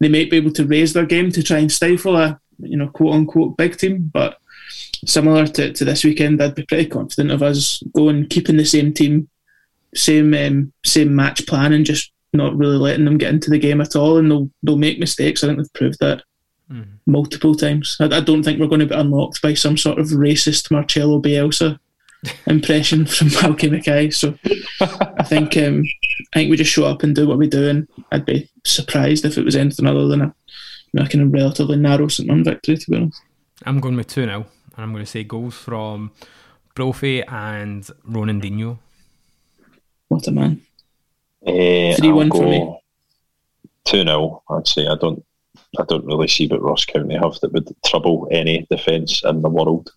[0.01, 2.89] they might be able to raise their game to try and stifle a you know
[2.89, 4.39] quote unquote big team, but
[5.07, 8.93] similar to, to this weekend, I'd be pretty confident of us going keeping the same
[8.93, 9.29] team,
[9.95, 13.81] same um, same match plan, and just not really letting them get into the game
[13.81, 14.19] at all.
[14.19, 15.43] And they'll they'll make mistakes.
[15.43, 16.23] I think they've proved that
[17.07, 17.97] multiple times.
[18.01, 21.21] I, I don't think we're going to be unlocked by some sort of racist Marcelo
[21.21, 21.79] Bielsa
[22.47, 24.11] impression from Malky Mackay.
[24.11, 24.35] So
[24.81, 25.85] I think um,
[26.33, 29.25] I think we just show up and do what we do, and I'd be surprised
[29.25, 30.35] if it was anything other than a,
[30.93, 32.77] you know, kind of relatively narrow St Mirren victory.
[32.77, 33.23] To be honest,
[33.65, 36.13] I'm going with 2 now, and I'm going to say goals from
[36.75, 38.79] Brophy and Ronan Dino.
[40.09, 40.63] what a man!
[41.47, 42.81] Uh, 3-1 for me.
[43.85, 44.87] Two 0 I'd say.
[44.87, 45.25] I don't.
[45.79, 49.49] I don't really see what Ross County have that would trouble any defence in the
[49.49, 49.93] world.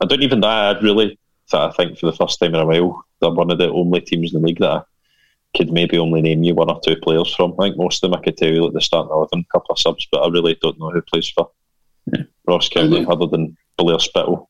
[0.00, 0.76] I don't even that.
[0.76, 1.18] I'd really.
[1.52, 4.32] I think for the first time in a while, they're one of the only teams
[4.34, 4.82] in the league that I
[5.56, 7.52] could maybe only name you one or two players from.
[7.60, 9.52] I think most of them I could tell you like the start starting eleven, a
[9.52, 11.50] couple of subs, but I really don't know who plays for
[12.46, 14.48] Ross County look- other than Blair Spittal.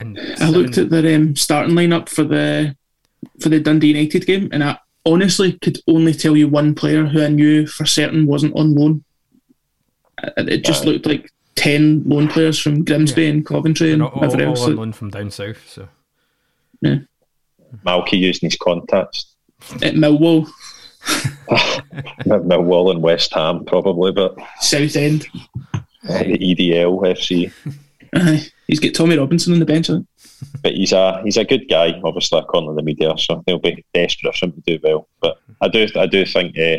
[0.00, 2.76] I looked at their um, starting lineup for the
[3.40, 7.22] for the Dundee United game, and I honestly could only tell you one player who
[7.22, 9.04] I knew for certain wasn't on loan.
[10.22, 10.86] Uh, It just Aye.
[10.90, 14.76] looked like ten loan players from Grimsby and Coventry and all, all, everything all on
[14.76, 15.68] loan from down south.
[15.68, 15.88] So
[16.80, 16.98] Yeah.
[17.84, 19.34] Malky using his contacts.
[19.82, 20.48] At Millwall,
[21.50, 25.26] At Millwall and West Ham probably, but South End.
[25.74, 27.52] uh, the EDL FC.
[28.14, 28.46] Aye.
[28.66, 29.90] He's got Tommy Robinson on the bench.
[29.90, 30.06] I think.
[30.62, 33.84] But he's a he's a good guy, obviously according to the media, so they'll be
[33.94, 35.08] desperate for him to do well.
[35.20, 36.78] But I do I do think uh,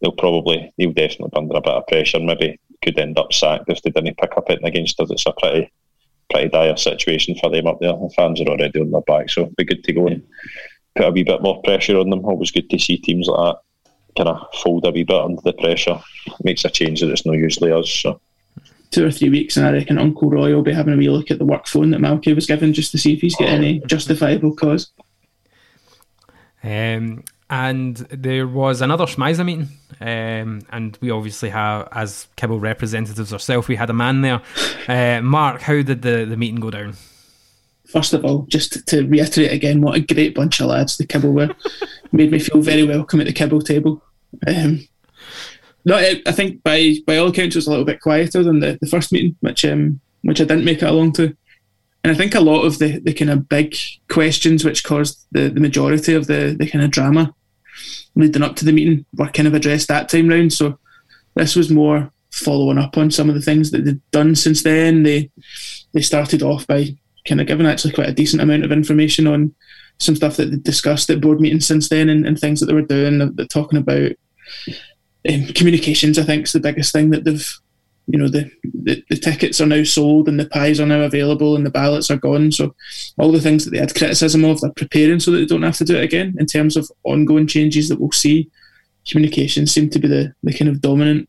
[0.00, 2.20] they'll probably he'll definitely be under a bit of pressure.
[2.20, 5.10] Maybe could end up sacked if they didn't pick up it against us.
[5.10, 5.72] It's a pretty
[6.30, 7.92] pretty dire situation for them up there.
[7.92, 10.22] The fans are already on their back, so it'd be good to go and
[10.94, 12.24] put a wee bit more pressure on them.
[12.24, 13.60] Always good to see teams like that
[14.16, 16.00] kind of fold a wee bit under the pressure.
[16.42, 17.90] Makes a change that it's not usually us.
[17.90, 18.20] So
[18.96, 21.30] Two or three weeks, and I reckon Uncle Roy will be having a wee look
[21.30, 23.80] at the work phone that Malky was given just to see if he's got any
[23.80, 24.90] justifiable cause.
[26.64, 29.68] um, and there was another SMISA meeting,
[30.00, 34.40] um, and we obviously have, as Kibble representatives ourselves, we had a man there.
[34.88, 36.94] Uh, Mark, how did the, the meeting go down?
[37.84, 41.32] First of all, just to reiterate again, what a great bunch of lads the Kibble
[41.32, 41.54] were.
[42.12, 44.02] Made me feel very welcome at the Kibble table.
[44.46, 44.88] Um,
[45.86, 48.76] no, I, think by by all accounts it was a little bit quieter than the,
[48.80, 51.36] the first meeting, which um, which I didn't make it along to.
[52.02, 53.76] And I think a lot of the, the kind of big
[54.08, 57.34] questions which caused the, the majority of the, the kind of drama
[58.14, 60.52] leading up to the meeting were kind of addressed that time round.
[60.52, 60.78] So
[61.34, 65.04] this was more following up on some of the things that they'd done since then.
[65.04, 65.30] They
[65.94, 66.96] they started off by
[67.26, 69.54] kind of giving actually quite a decent amount of information on
[69.98, 72.74] some stuff that they discussed at board meetings since then and, and things that they
[72.74, 73.34] were doing.
[73.34, 74.12] They're talking about
[75.28, 76.18] um, communications.
[76.18, 77.46] I think is the biggest thing that they've
[78.08, 81.56] you know the, the the tickets are now sold and the pies are now available
[81.56, 82.52] and the ballots are gone.
[82.52, 82.74] So
[83.18, 85.76] all the things that they had criticism of, they're preparing so that they don't have
[85.78, 86.36] to do it again.
[86.38, 88.50] In terms of ongoing changes that we'll see,
[89.08, 91.28] communications seem to be the, the kind of dominant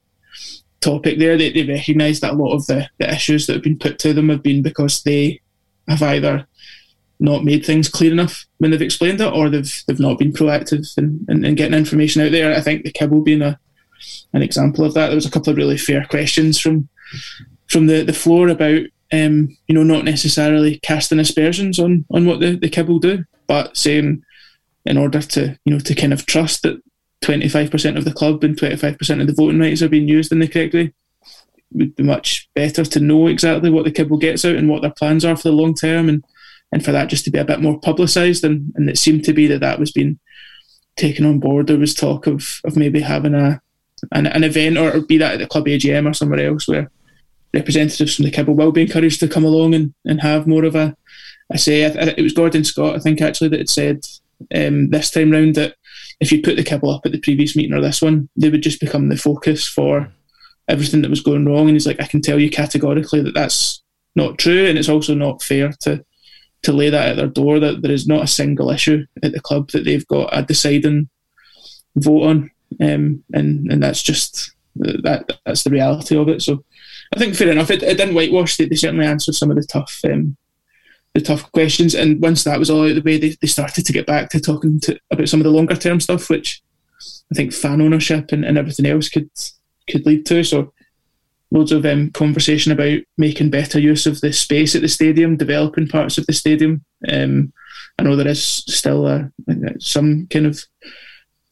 [0.82, 1.38] topic there.
[1.38, 4.14] They, they recognise that a lot of the, the issues that have been put to
[4.14, 5.42] them have been because they
[5.88, 6.48] have either
[7.20, 10.86] not made things clear enough when they've explained it, or they've they've not been proactive
[10.98, 12.54] in, in, in getting information out there.
[12.54, 13.60] I think the kibble being a
[14.34, 15.08] an example of that.
[15.08, 16.90] There was a couple of really fair questions from
[17.68, 22.40] from the, the floor about um, you know not necessarily casting aspersions on on what
[22.40, 24.24] the, the kibble do, but saying
[24.86, 26.82] in order to you know to kind of trust that
[27.24, 30.48] 25% of the club and 25% of the voting rights are being used in the
[30.48, 30.94] correct way
[31.72, 34.82] it would be much better to know exactly what the kibble gets out and what
[34.82, 36.24] their plans are for the long term and
[36.72, 39.34] and for that just to be a bit more publicised and, and it seemed to
[39.34, 40.20] be that that was being
[40.96, 43.62] taken on board there was talk of of maybe having a
[44.12, 46.90] an, an event or, or be that at the club AGM or somewhere else where
[47.54, 50.76] representatives from the Kibble will be encouraged to come along and, and have more of
[50.76, 50.96] a,
[51.52, 51.86] a say.
[51.86, 54.06] I, it was Gordon Scott, I think, actually, that had said
[54.54, 55.76] um, this time round that
[56.20, 58.64] if you put the Kibble up at the previous meeting or this one, they would
[58.64, 60.12] just become the focus for
[60.68, 61.68] everything that was going wrong.
[61.68, 63.84] And he's like, I can tell you categorically that that's
[64.16, 66.04] not true, and it's also not fair to
[66.64, 67.60] to lay that at their door.
[67.60, 71.10] That there is not a single issue at the club that they've got a deciding
[71.96, 76.42] vote on, um, and and that's just that that's the reality of it.
[76.42, 76.64] So
[77.14, 77.72] I think fair enough.
[77.72, 78.58] It, it didn't whitewash.
[78.58, 80.38] They, they certainly answered some of the tough um,
[81.14, 83.86] the tough questions, and once that was all out of the way, they, they started
[83.86, 86.62] to get back to talking to about some of the longer term stuff, which
[87.32, 89.30] I think fan ownership and, and everything else could
[89.90, 90.44] could lead to.
[90.44, 90.74] So
[91.52, 95.88] loads of um, conversation about making better use of the space at the stadium, developing
[95.88, 96.84] parts of the stadium.
[97.12, 97.54] Um,
[97.98, 99.32] I know there is still a,
[99.80, 100.64] some kind of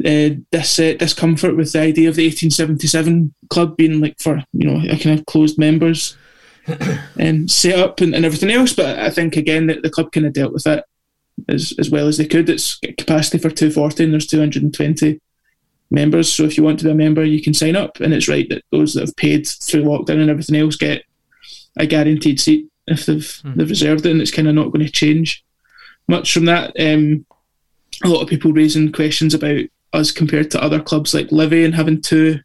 [0.04, 4.68] uh, dis, uh, discomfort with the idea of the 1877 club being like for you
[4.68, 6.18] know a kind of closed members
[7.18, 8.74] and set up and, and everything else.
[8.74, 10.84] But I think again that the club kind of dealt with it
[11.48, 12.50] as as well as they could.
[12.50, 15.22] It's capacity for 240 and there's 220
[15.92, 16.32] members.
[16.32, 18.00] So if you want to be a member, you can sign up.
[18.00, 21.04] And it's right that those that have paid through lockdown and everything else get
[21.78, 24.92] a guaranteed seat if they've they've reserved it, and it's kind of not going to
[24.92, 25.44] change
[26.08, 26.74] much from that.
[26.80, 27.26] Um,
[28.04, 29.62] a lot of people raising questions about
[29.96, 32.40] us compared to other clubs like Livy and having two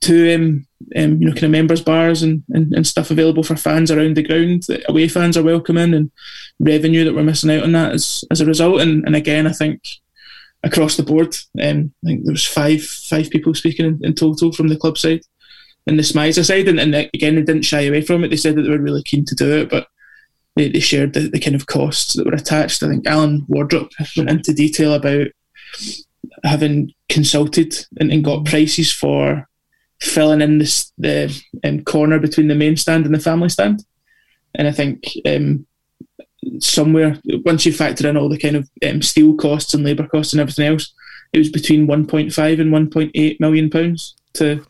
[0.00, 3.56] two um, um, you know kind of members bars and, and, and stuff available for
[3.56, 6.10] fans around the ground that away fans are welcome in and
[6.60, 8.80] revenue that we're missing out on that as, as a result.
[8.80, 9.82] And, and again I think
[10.62, 14.52] across the board um, I think there was five five people speaking in, in total
[14.52, 15.22] from the club side
[15.86, 16.68] and the SMISA side.
[16.68, 18.28] And, and again they didn't shy away from it.
[18.28, 19.88] They said that they were really keen to do it but
[20.56, 22.82] they, they shared the, the kind of costs that were attached.
[22.82, 25.28] I think Alan Wardrop went into detail about
[26.44, 29.48] having consulted and, and got prices for
[30.00, 33.84] filling in this the um, corner between the main stand and the family stand.
[34.54, 35.66] And I think um,
[36.60, 40.32] somewhere once you factor in all the kind of um, steel costs and labour costs
[40.32, 40.92] and everything else,
[41.32, 44.64] it was between 1.5 and 1.8 million pounds to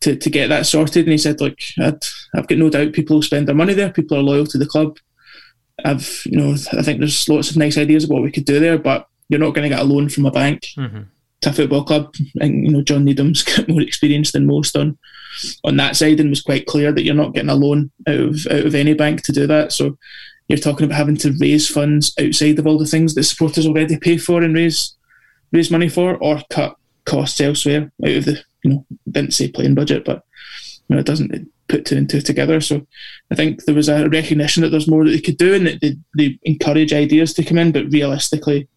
[0.00, 1.04] to to get that sorted.
[1.04, 2.04] And he said, "Look, I'd,
[2.34, 3.90] I've got no doubt people will spend their money there.
[3.90, 4.98] People are loyal to the club.
[5.84, 8.60] I've you know I think there's lots of nice ideas of what we could do
[8.60, 11.02] there, but you're not going to get a loan from a bank." Mm-hmm.
[11.42, 12.14] to a football club.
[12.40, 14.98] And you know, John Needham's got more experience than most on
[15.64, 18.46] on that side, and was quite clear that you're not getting a loan out of
[18.50, 19.72] out of any bank to do that.
[19.72, 19.98] So
[20.48, 23.98] you're talking about having to raise funds outside of all the things that supporters already
[23.98, 24.94] pay for and raise
[25.52, 29.74] raise money for, or cut costs elsewhere out of the you know didn't say plain
[29.74, 30.24] budget, but
[30.88, 32.60] you know it doesn't put two and two together.
[32.60, 32.86] So
[33.30, 35.80] I think there was a recognition that there's more that they could do, and that
[35.80, 38.68] they, they encourage ideas to come in, but realistically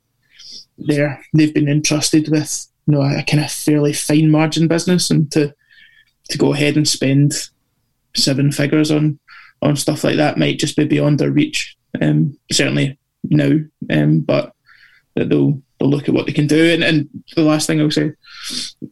[0.77, 5.31] there they've been entrusted with you know a, kind of fairly fine margin business and
[5.31, 5.53] to
[6.29, 7.33] to go ahead and spend
[8.15, 9.19] seven figures on
[9.61, 13.57] on stuff like that might just be beyond their reach um, certainly now
[13.89, 14.53] um, but
[15.15, 16.73] they'll they'll look at what they can do.
[16.73, 18.11] And, and the last thing I'll say,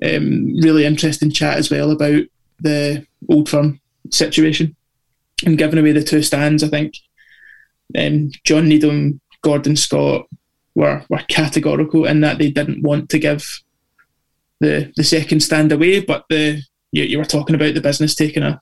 [0.03, 2.23] um, really interesting chat as well about
[2.59, 4.75] the Old Firm situation
[5.45, 6.63] and giving away the two stands.
[6.63, 6.95] I think
[7.97, 10.27] um, John Needham, Gordon Scott
[10.75, 13.61] were were categorical in that they didn't want to give
[14.59, 18.43] the the second stand away, but the you, you were talking about the business taking
[18.43, 18.61] a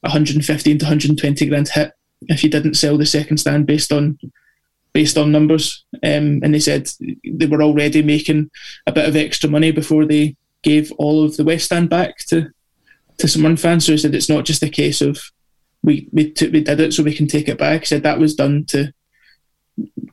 [0.00, 4.18] 115 to 120 grand hit if you didn't sell the second stand based on
[4.92, 5.84] based on numbers.
[6.02, 6.88] Um, and they said
[7.24, 8.50] they were already making
[8.86, 12.50] a bit of extra money before they gave all of the West Stand back to
[13.18, 13.86] to some fans.
[13.86, 15.20] So he said it's not just a case of
[15.82, 17.80] we we took, we did it so we can take it back.
[17.80, 18.92] He said that was done to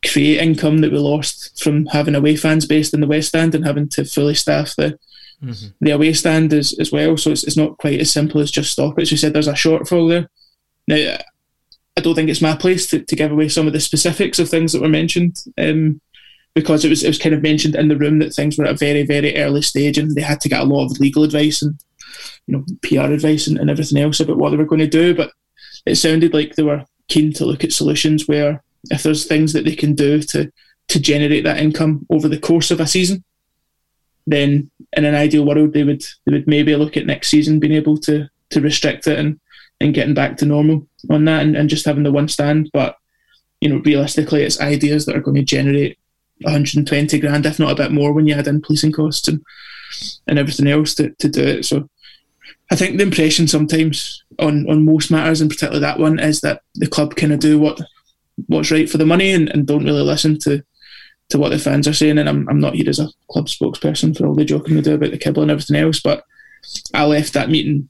[0.05, 3.65] create income that we lost from having away fans based in the West Stand and
[3.65, 4.97] having to fully staff the
[5.41, 7.17] the away stand as, as well.
[7.17, 9.07] So it's, it's not quite as simple as just stop it.
[9.07, 10.29] So he said there's a shortfall there.
[10.87, 11.17] Now,
[11.97, 14.49] I don't think it's my place to, to give away some of the specifics of
[14.49, 16.01] things that were mentioned um,
[16.55, 18.71] because it was, it was kind of mentioned in the room that things were at
[18.71, 21.61] a very, very early stage and they had to get a lot of legal advice
[21.61, 21.79] and
[22.47, 25.13] you know PR advice and, and everything else about what they were going to do.
[25.15, 25.31] But
[25.85, 29.65] it sounded like they were keen to look at solutions where if there's things that
[29.65, 30.51] they can do to
[30.89, 33.23] to generate that income over the course of a season,
[34.25, 37.73] then in an ideal world they would they would maybe look at next season being
[37.73, 39.39] able to to restrict it and
[39.81, 42.69] and getting back to normal on that and, and just having the one stand.
[42.73, 42.97] But
[43.61, 45.97] you know, realistically, it's ideas that are going to generate
[46.41, 49.43] 120 grand, if not a bit more, when you add in policing costs and
[50.27, 51.65] and everything else to, to do it.
[51.65, 51.89] So
[52.71, 56.61] I think the impression sometimes on, on most matters, and particularly that one, is that
[56.75, 57.81] the club kind of do what
[58.47, 60.63] what's right for the money and, and don't really listen to
[61.29, 62.17] to what the fans are saying.
[62.17, 64.95] And I'm, I'm not here as a club spokesperson for all the joking we do
[64.95, 66.23] about the kibble and everything else, but
[66.93, 67.89] I left that meeting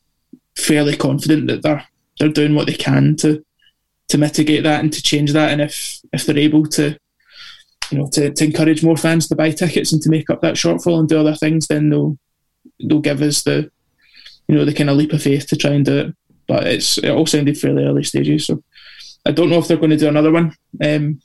[0.58, 1.86] fairly confident that they're
[2.20, 3.44] they're doing what they can to
[4.10, 5.52] to mitigate that and to change that.
[5.52, 6.98] And if if they're able to
[7.92, 10.56] you know to, to encourage more fans to buy tickets and to make up that
[10.56, 12.18] shortfall and do other things, then they'll
[12.82, 13.72] they'll give us the
[14.48, 16.16] you know the kind of leap of faith to try and do it.
[16.48, 18.64] But it's it all sounded fairly early stages, so
[19.26, 20.56] I don't know if they're going to do another one.
[20.84, 21.22] Um,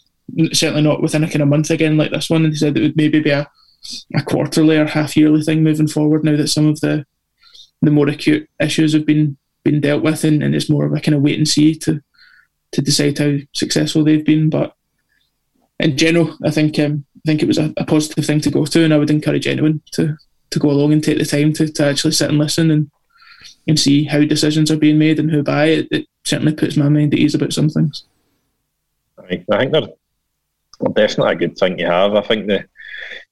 [0.52, 2.44] certainly not within a kind of month again like this one.
[2.44, 3.48] And they said it would maybe be a,
[4.14, 7.07] a quarterly or half yearly thing moving forward now that some of the
[7.83, 11.00] the more acute issues have been been dealt with and, and it's more of a
[11.00, 12.02] kind of wait and see to
[12.72, 14.50] to decide how successful they've been.
[14.50, 14.74] But
[15.78, 18.64] in general, I think um, I think it was a, a positive thing to go
[18.64, 20.16] to, and I would encourage anyone to
[20.50, 22.90] to go along and take the time to, to actually sit and listen and
[23.66, 25.88] and see how decisions are being made and who buy it.
[25.90, 28.04] It certainly puts my mind at ease about some things.
[29.18, 29.88] I, I think they're,
[30.94, 32.14] definitely a good thing to have.
[32.14, 32.64] I think the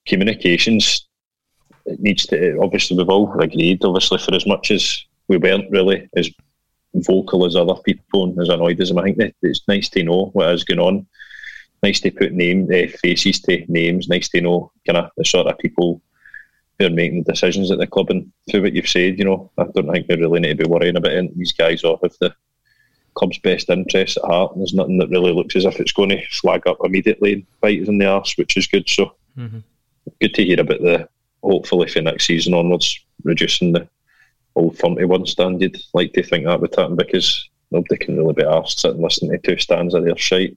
[0.06, 1.06] communications
[1.86, 6.08] it needs to obviously we've all agreed obviously for as much as we weren't really
[6.16, 6.30] as
[6.94, 8.98] vocal as other people and as annoyed as them.
[8.98, 11.06] I think that it's nice to know what is going on.
[11.82, 14.08] Nice to put name uh, faces to names.
[14.08, 16.00] Nice to know kind of the sort of people
[16.78, 18.10] who are making the decisions at the club.
[18.10, 20.70] And through what you've said, you know, I don't think we really need to be
[20.70, 21.36] worrying about it.
[21.36, 22.34] these guys off if the
[23.14, 24.52] club's best interests at heart.
[24.52, 27.46] And there's nothing that really looks as if it's going to flag up immediately and
[27.60, 28.88] bite us in the arse, which is good.
[28.88, 29.12] So
[30.20, 31.08] good to hear about the
[31.42, 33.88] hopefully for next season onwards reducing the
[34.54, 35.60] old firm to one stand.
[35.60, 39.32] You'd like to think that would happen because nobody can really be asked sitting listening
[39.32, 40.56] to two stands of their shite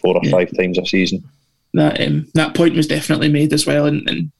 [0.00, 1.24] four or five times a season.
[1.74, 4.32] that um, that point was definitely made as well, and, and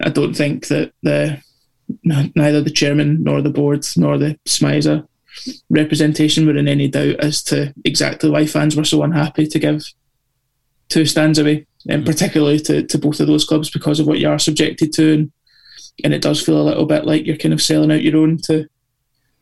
[0.00, 1.42] I don't think that the
[2.04, 5.06] neither the chairman nor the board nor the SMISA
[5.70, 9.84] representation were in any doubt as to exactly why fans were so unhappy to give
[10.88, 14.28] two stands away, and particularly to, to both of those clubs because of what you
[14.28, 15.32] are subjected to, and,
[16.04, 18.38] and it does feel a little bit like you're kind of selling out your own
[18.38, 18.68] to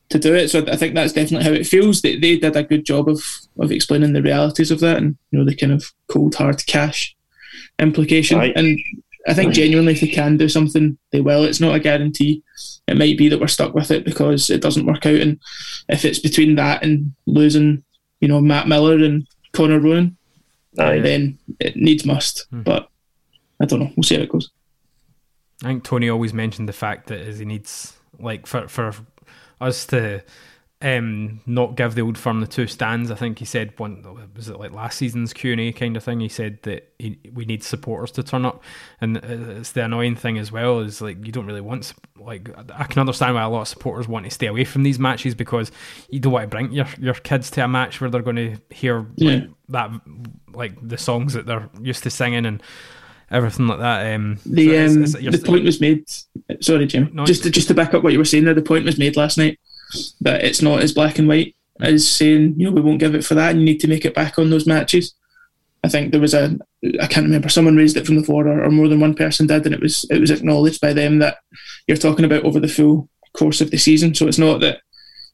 [0.08, 0.48] to do it.
[0.48, 2.00] So I think that's definitely how it feels.
[2.00, 3.24] They, they did a good job of
[3.58, 7.16] of explaining the realities of that and you know the kind of cold hard cash
[7.78, 8.38] implication.
[8.56, 8.78] And
[9.28, 11.44] I think genuinely, if they can do something, they will.
[11.44, 12.42] It's not a guarantee.
[12.86, 15.16] It might be that we're stuck with it because it doesn't work out.
[15.16, 15.40] And
[15.88, 17.84] if it's between that and losing,
[18.20, 20.16] you know, Matt Millar and Conor Ronan,
[20.78, 21.00] Aye.
[21.00, 22.46] then it needs must.
[22.50, 22.62] Hmm.
[22.62, 22.88] But
[23.60, 23.90] I don't know.
[23.96, 24.50] We'll see how it goes.
[25.62, 28.94] I think Tony always mentioned the fact that is he needs like for for
[29.60, 30.22] us to
[30.86, 33.10] um not give the old firm the two stands.
[33.10, 34.04] I think he said one
[34.36, 36.20] was it like last season's Q and A kind of thing.
[36.20, 38.62] He said that he, we need supporters to turn up,
[39.00, 42.84] and it's the annoying thing as well is like you don't really want like I
[42.84, 45.72] can understand why a lot of supporters want to stay away from these matches because
[46.08, 48.56] you don't want to bring your your kids to a match where they're going to
[48.70, 49.90] hear like, that
[50.52, 52.62] like the songs that they're used to singing and
[53.30, 54.14] everything like that.
[54.14, 56.04] Um, so The it's- um, it's- the point was made.
[56.60, 57.10] Sorry, Jim.
[57.12, 58.98] No, just to, just to back up what you were saying there, the point was
[58.98, 59.58] made last night
[60.20, 63.24] that it's not as black and white as saying you know we won't give it
[63.24, 65.14] for that, and you need to make it back on those matches.
[65.84, 66.56] I think there was a
[67.00, 69.46] I can't remember someone raised it from the floor or, or more than one person
[69.46, 71.38] did, and it was it was acknowledged by them that
[71.86, 74.14] you're talking about over the full course of the season.
[74.14, 74.80] So it's not that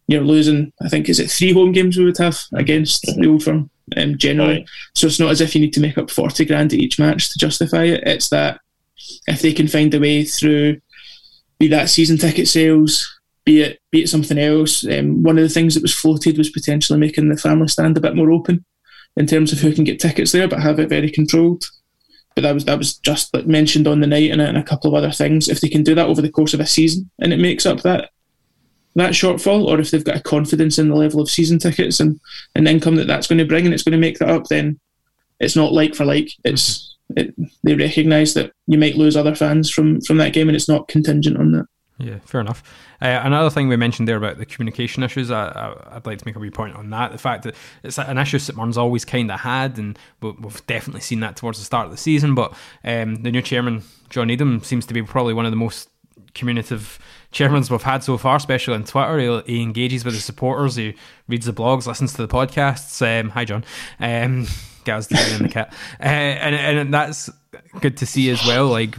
[0.08, 0.72] you're losing.
[0.82, 4.18] I think is it three home games we would have against the old firm um,
[4.18, 4.62] generally.
[4.62, 4.66] Aye.
[4.94, 7.30] So it's not as if you need to make up forty grand at each match
[7.30, 8.02] to justify it.
[8.04, 8.60] It's that
[9.26, 10.80] if they can find a way through,
[11.58, 13.11] be that season ticket sales,
[13.44, 14.86] be it be it something else.
[14.86, 18.00] Um, one of the things that was floated was potentially making the family stand a
[18.00, 18.64] bit more open
[19.16, 21.64] in terms of who can get tickets there, but have it very controlled.
[22.34, 24.62] But that was that was just like mentioned on the night and, a- and a
[24.62, 25.48] couple of other things.
[25.48, 27.82] If they can do that over the course of a season and it makes up
[27.82, 28.10] that
[28.94, 32.20] that shortfall, or if they've got a confidence in the level of season tickets and,
[32.54, 34.78] and income that that's going to bring and it's going to make that up, then
[35.40, 36.30] it's not like for like.
[36.44, 40.56] It's it, they recognise that you might lose other fans from from that game, and
[40.56, 41.66] it's not contingent on that.
[41.98, 42.62] Yeah, fair enough.
[43.00, 46.34] Uh, another thing we mentioned there about the communication issues, I, I'd like to make
[46.34, 47.12] a wee point on that.
[47.12, 50.66] The fact that it's an issue St Mirren's always kind of had, and we- we've
[50.66, 52.34] definitely seen that towards the start of the season.
[52.34, 55.88] But um, the new chairman, John Needham, seems to be probably one of the most
[56.34, 56.98] communicative
[57.32, 59.42] chairmans we've had so far, especially on Twitter.
[59.46, 60.94] He, he engages with his supporters, he
[61.28, 63.00] reads the blogs, listens to the podcasts.
[63.20, 63.64] Um, hi, John.
[64.00, 64.46] Um,
[64.86, 65.68] in the kit.
[66.00, 67.30] Uh, and, and that's
[67.80, 68.66] good to see as well.
[68.66, 68.96] Like,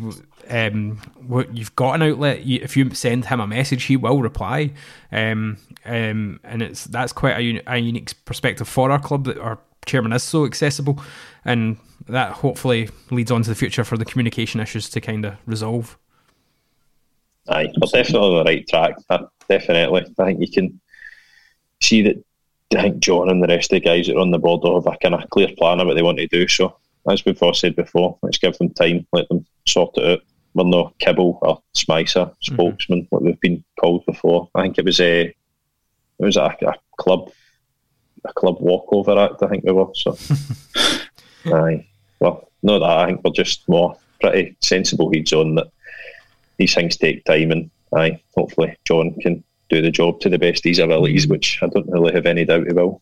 [0.49, 2.39] um, what you've got an outlet.
[2.45, 4.71] If you send him a message, he will reply.
[5.11, 9.59] Um, um, and it's that's quite a, a unique perspective for our club that our
[9.85, 11.01] chairman is so accessible,
[11.45, 11.77] and
[12.07, 15.97] that hopefully leads on to the future for the communication issues to kind of resolve.
[17.49, 18.95] Aye, we're definitely on the right track.
[19.09, 20.05] uh, Definitely.
[20.17, 20.79] I think you can
[21.81, 22.23] see that
[22.77, 24.93] I think John and the rest of the guys that are on the board have
[24.93, 26.47] a kind of clear plan of what they want to do.
[26.47, 26.77] So,
[27.09, 30.19] as we've all said before, let's give them time, let them sort it out.
[30.53, 34.49] We're no kibble or SMISA, spokesman, what we've been called before.
[34.55, 35.35] I think it was a it
[36.19, 37.31] was a, a club
[38.25, 39.87] a club walkover act, I think we were.
[39.93, 40.17] So
[41.53, 41.85] aye.
[42.19, 45.67] Well, no that I think we're just more pretty sensible heads on that
[46.57, 50.65] these things take time and aye, hopefully John can do the job to the best
[50.65, 53.01] of his abilities, which I don't really have any doubt he will.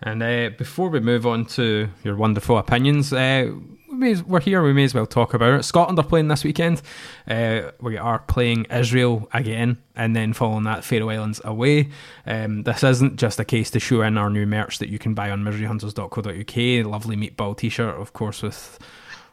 [0.00, 3.50] And uh, before we move on to your wonderful opinions, uh,
[3.98, 4.62] we we're here.
[4.62, 5.62] We may as well talk about it.
[5.64, 6.82] Scotland are playing this weekend.
[7.26, 11.88] Uh, we are playing Israel again, and then following that, Faroe Islands away.
[12.26, 15.14] Um, this isn't just a case to show in our new merch that you can
[15.14, 16.86] buy on miseryhunters.co.uk.
[16.86, 18.78] Lovely meatball T-shirt, of course, with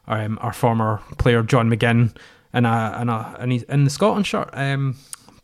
[0.08, 2.16] um, our former player John McGinn
[2.54, 4.50] and a and a in the Scotland shirt.
[4.54, 4.96] Um,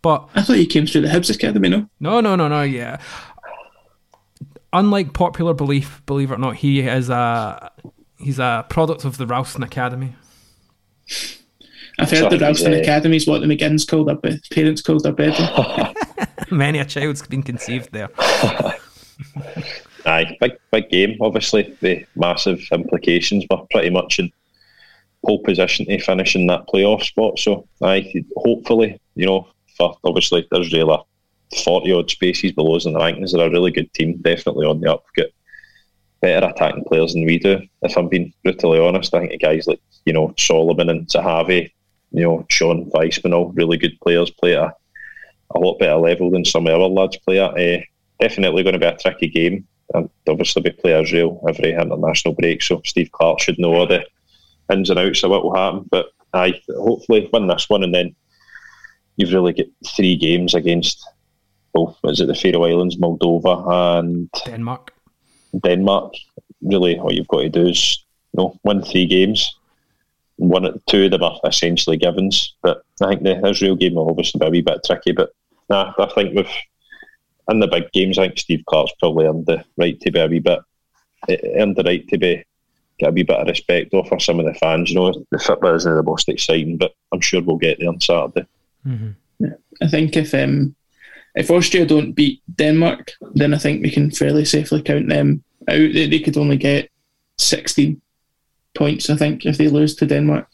[0.02, 1.88] but I thought you came through the Hibs Academy, no?
[2.00, 2.64] no, no, no, no.
[2.64, 3.00] Yeah.
[4.74, 7.72] Unlike popular belief, believe it or not, he is a
[8.22, 10.16] he's a product of the Ralston Academy.
[12.00, 14.40] I've heard So the he's, Ralston uh, Academy is what the McGinns called their be-
[14.52, 15.50] parents called their bedroom.
[16.52, 18.10] Many a child's been conceived there.
[20.06, 21.18] Aye, big big game.
[21.22, 24.32] Obviously, the massive implications were pretty much in
[25.26, 27.38] pole position to finish in that playoff spot.
[27.38, 29.48] So, aye, hopefully, you know,
[29.78, 31.06] for obviously Israel are
[31.64, 33.32] forty odd spaces below us in the rankings.
[33.32, 35.06] They're a really good team, definitely on the up.
[35.16, 35.28] Got
[36.22, 37.62] better attacking players than we do.
[37.82, 41.72] If I'm being brutally honest, I think the guys like you know Solomon and Zahavi,
[42.12, 44.74] you know Shon Weissman, all really good players, play at a,
[45.56, 47.60] a lot better level than some of our lads play at.
[47.60, 47.84] Uh,
[48.20, 49.68] definitely going to be a tricky game.
[49.94, 54.06] And obviously, we play Israel every international break, so Steve Clarke should know all the
[54.72, 55.86] ins and outs of what will happen.
[55.92, 58.16] But I hopefully win this one, and then
[59.18, 61.06] you've really got three games against
[61.74, 61.98] both.
[62.06, 64.94] Is it the Faroe Islands, Moldova, and Denmark.
[65.60, 66.14] Denmark?
[66.62, 69.56] Really, all you've got to do is you know win three games.
[70.38, 74.40] One, two of them are essentially givens, but I think the Israel game will obviously
[74.40, 75.12] be a wee bit tricky.
[75.12, 75.34] But
[75.70, 76.50] nah, I think with
[77.50, 80.28] in the big games, I think Steve Clarke's probably earned the right to be a
[80.28, 80.60] wee bit,
[81.30, 82.44] eh, earned the right to be
[82.98, 84.90] get a wee bit of respect off for some of the fans.
[84.90, 88.00] You know, the football isn't the most exciting, but I'm sure we'll get there on
[88.00, 88.48] Saturday.
[89.82, 90.76] I think if um,
[91.36, 95.76] if Austria don't beat Denmark, then I think we can fairly safely count them out.
[95.94, 96.90] They, they could only get
[97.38, 98.02] 16
[98.76, 100.48] points, I think, if they lose to Denmark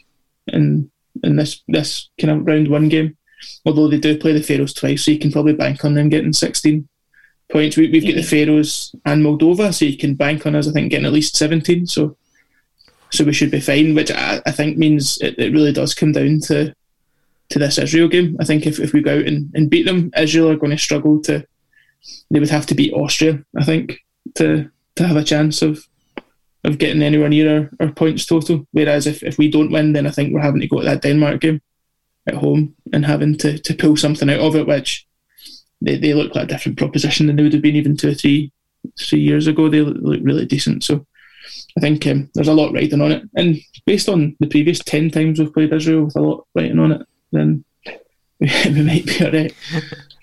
[0.48, 0.90] in
[1.24, 3.18] in this this kind of round one game.
[3.66, 6.34] Although they do play the Faroes twice, so you can probably bank on them getting
[6.34, 6.88] 16
[7.50, 7.78] points.
[7.78, 10.92] We, we've got the Faroes and Moldova, so you can bank on us, I think,
[10.92, 11.86] getting at least 17.
[11.88, 12.18] So
[13.12, 16.12] so we should be fine, which I, I think means it, it really does come
[16.12, 16.74] down to
[17.50, 18.38] to this Israel game.
[18.40, 20.78] I think if, if we go out and, and beat them, Israel are going to
[20.78, 21.46] struggle to.
[22.30, 24.00] They would have to beat Austria, I think,
[24.36, 25.86] to to have a chance of
[26.64, 28.66] of getting anywhere near our, our points total.
[28.72, 31.02] Whereas if, if we don't win, then I think we're having to go to that
[31.02, 31.62] Denmark game
[32.28, 35.08] at home and having to, to pull something out of it, which
[35.82, 38.14] they, they look like a different proposition than they would have been even two or
[38.14, 38.52] three
[39.00, 39.70] three years ago.
[39.70, 40.84] They look, look really decent.
[40.84, 41.06] So
[41.78, 43.24] I think um, there's a lot riding on it.
[43.36, 46.92] And based on the previous 10 times we've played Israel with a lot riding on
[46.94, 47.64] it, then
[48.40, 49.54] we, we might be alright.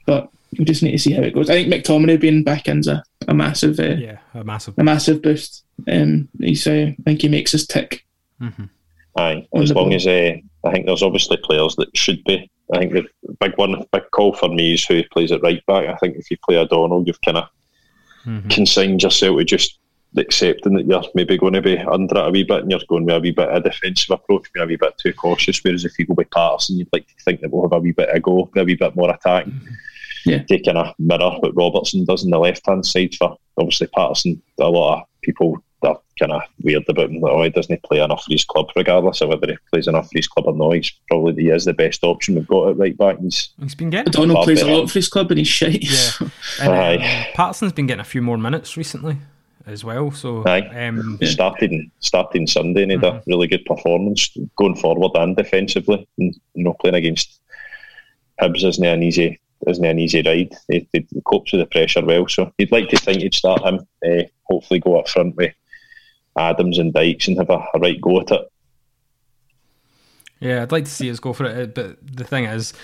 [0.07, 0.29] But
[0.59, 1.51] we just need to see how it goes.
[1.51, 4.75] I think McTominay being back in's a, a massive uh, Yeah, a massive.
[4.79, 5.65] a massive boost.
[5.89, 8.05] Um, he's, uh, I think he makes us tick.
[9.17, 9.95] Aye, as long ball.
[9.95, 10.33] as uh,
[10.65, 12.51] I think there's obviously players that should be.
[12.73, 13.05] I think the
[13.41, 15.87] big one, big call for me is who plays at right back.
[15.87, 17.49] I think if you play O'Donnell, you've kind of
[18.49, 19.79] consigned yourself to just
[20.17, 23.05] accepting that you're maybe going to be under it a wee bit and you're going
[23.05, 25.63] with a wee bit of a defensive approach, being a wee bit too cautious.
[25.63, 27.93] Whereas if you go with Patterson, you'd like to think that we'll have a wee
[27.93, 29.47] bit of go, a wee bit more attack.
[29.47, 29.75] Mm-hmm.
[30.27, 30.43] Yeah.
[30.49, 34.41] They kind of mirror what Robertson does on the left hand side for obviously Patterson.
[34.59, 37.21] A lot of people are kind of weird about him.
[37.21, 40.07] Like, oh, he doesn't play enough for his club, regardless of whether he plays enough
[40.07, 40.77] for his club or not.
[40.77, 43.19] He's probably he is the best option we've got at right back.
[43.21, 44.09] He's He's been getting.
[44.09, 45.83] O'Donnell Love plays a lot for his club and he's shite.
[45.83, 46.29] Yeah.
[46.61, 47.31] And, uh, Aye.
[47.35, 49.19] Patterson's been getting a few more minutes recently
[49.67, 50.11] as well.
[50.11, 50.87] So Aye.
[50.87, 56.07] um, started starting Sunday and he had a really good performance going forward and defensively.
[56.19, 57.41] And, you know, playing against
[58.41, 60.55] Hibs isn't an easy isn't an easy ride.
[60.69, 63.87] He, he copes with the pressure well, so you'd like to think you'd start him.
[64.07, 65.55] Uh, hopefully, go up front with
[66.37, 68.53] Adams and Dykes and have a, a right go at it.
[70.41, 72.75] Yeah, I'd like to see us go for it, but the thing is,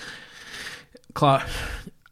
[1.13, 1.47] Clarke.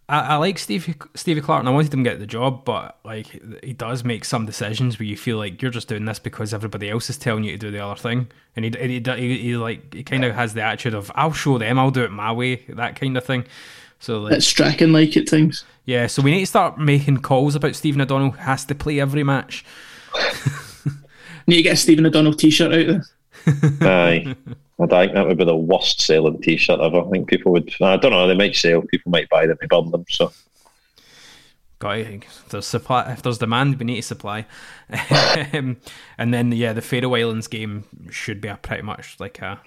[0.10, 2.97] I, I like Stevie Stevie Clarke, and I wanted him to get the job, but
[3.05, 3.28] like
[3.64, 6.89] he does make some decisions where you feel like you're just doing this because everybody
[6.89, 9.55] else is telling you to do the other thing, and he he, he, he, he
[9.55, 12.32] like he kind of has the attitude of I'll show them, I'll do it my
[12.32, 13.45] way, that kind of thing.
[13.99, 15.64] So like It's Strachan like at times.
[15.86, 19.24] yeah, so we need to start making calls about Stephen O'Donnell has to play every
[19.24, 19.64] match.
[21.47, 23.01] Need to get a Stephen O'Donnell t shirt out
[23.45, 23.89] there.
[23.89, 24.36] Aye.
[24.80, 27.02] I think that would be the worst selling T-shirt ever.
[27.02, 27.74] I think people would.
[27.82, 28.28] I don't know.
[28.28, 28.82] They might sell.
[28.82, 30.06] People might buy them to burn them.
[30.10, 30.32] So
[31.80, 32.24] Got it.
[32.26, 34.46] If there's supply, if there's demand, we need to supply.
[35.54, 35.78] um,
[36.18, 39.62] and then yeah, the Faroe Islands game should be a pretty much like a.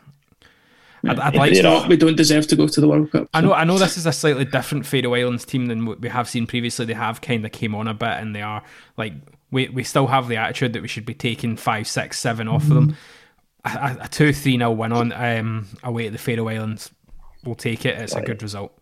[1.04, 1.62] I'd, I'd like to.
[1.62, 3.28] Not, we don't deserve to go to the World Cup.
[3.32, 3.54] I know.
[3.54, 6.46] I know this is a slightly different Faroe Islands team than what we have seen
[6.46, 6.84] previously.
[6.84, 8.62] They have kind of came on a bit, and they are
[8.98, 9.14] like
[9.50, 12.64] we we still have the attitude that we should be taking five, six, seven off
[12.64, 12.96] of them.
[13.64, 16.90] A, a, two, three nil win on um, away at the Faroe Islands,
[17.44, 17.98] we'll take it.
[17.98, 18.76] It's a good result.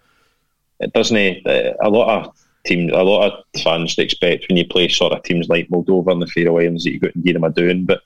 [0.80, 1.46] it doesn't.
[1.46, 5.22] Uh, a lot of teams, a lot of fans expect when you play sort of
[5.22, 7.84] teams like Moldova and the Faroe Islands that you got to give them a doing,
[7.84, 8.02] but.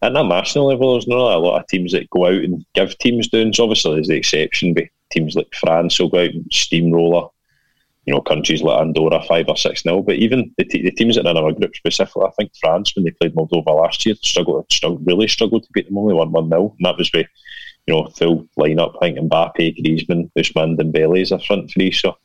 [0.00, 2.96] At the national level, there's not a lot of teams that go out and give
[2.98, 3.58] teams doings.
[3.58, 7.26] Obviously, there's the exception, but teams like France will go out and steamroller
[8.08, 10.00] you know, countries like Andorra five or six nil.
[10.00, 12.96] But even the, te- the teams that are in our group specifically, I think France
[12.96, 16.32] when they played Moldova last year struggled, struggled really struggled to beat them only one
[16.32, 17.26] one nil, and that was with
[17.86, 18.96] you know full lineup.
[18.96, 21.92] I think Mbappe, Griezmann, Ousmane, Dembele is a front three.
[21.92, 22.16] So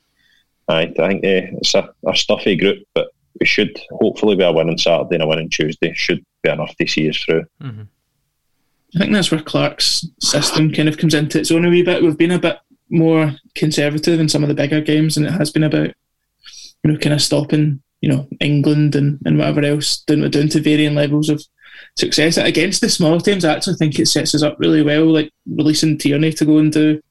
[0.70, 3.10] I, I think uh, it's a, a stuffy group, but
[3.42, 5.92] we should hopefully be a win on Saturday and a win on Tuesday.
[5.94, 7.44] Should be enough to see us through.
[8.96, 12.02] I think that's where Clarke's system kind of comes into its own a wee bit.
[12.02, 12.60] We've been a bit
[12.94, 15.88] more conservative in some of the bigger games, and it has been about
[16.84, 20.62] you know kind of stopping you know England and, and whatever else doing doing to
[20.62, 21.44] varying levels of
[21.98, 23.44] success against the smaller teams.
[23.44, 26.72] I actually think it sets us up really well, like releasing Tierney to go and
[26.72, 27.02] do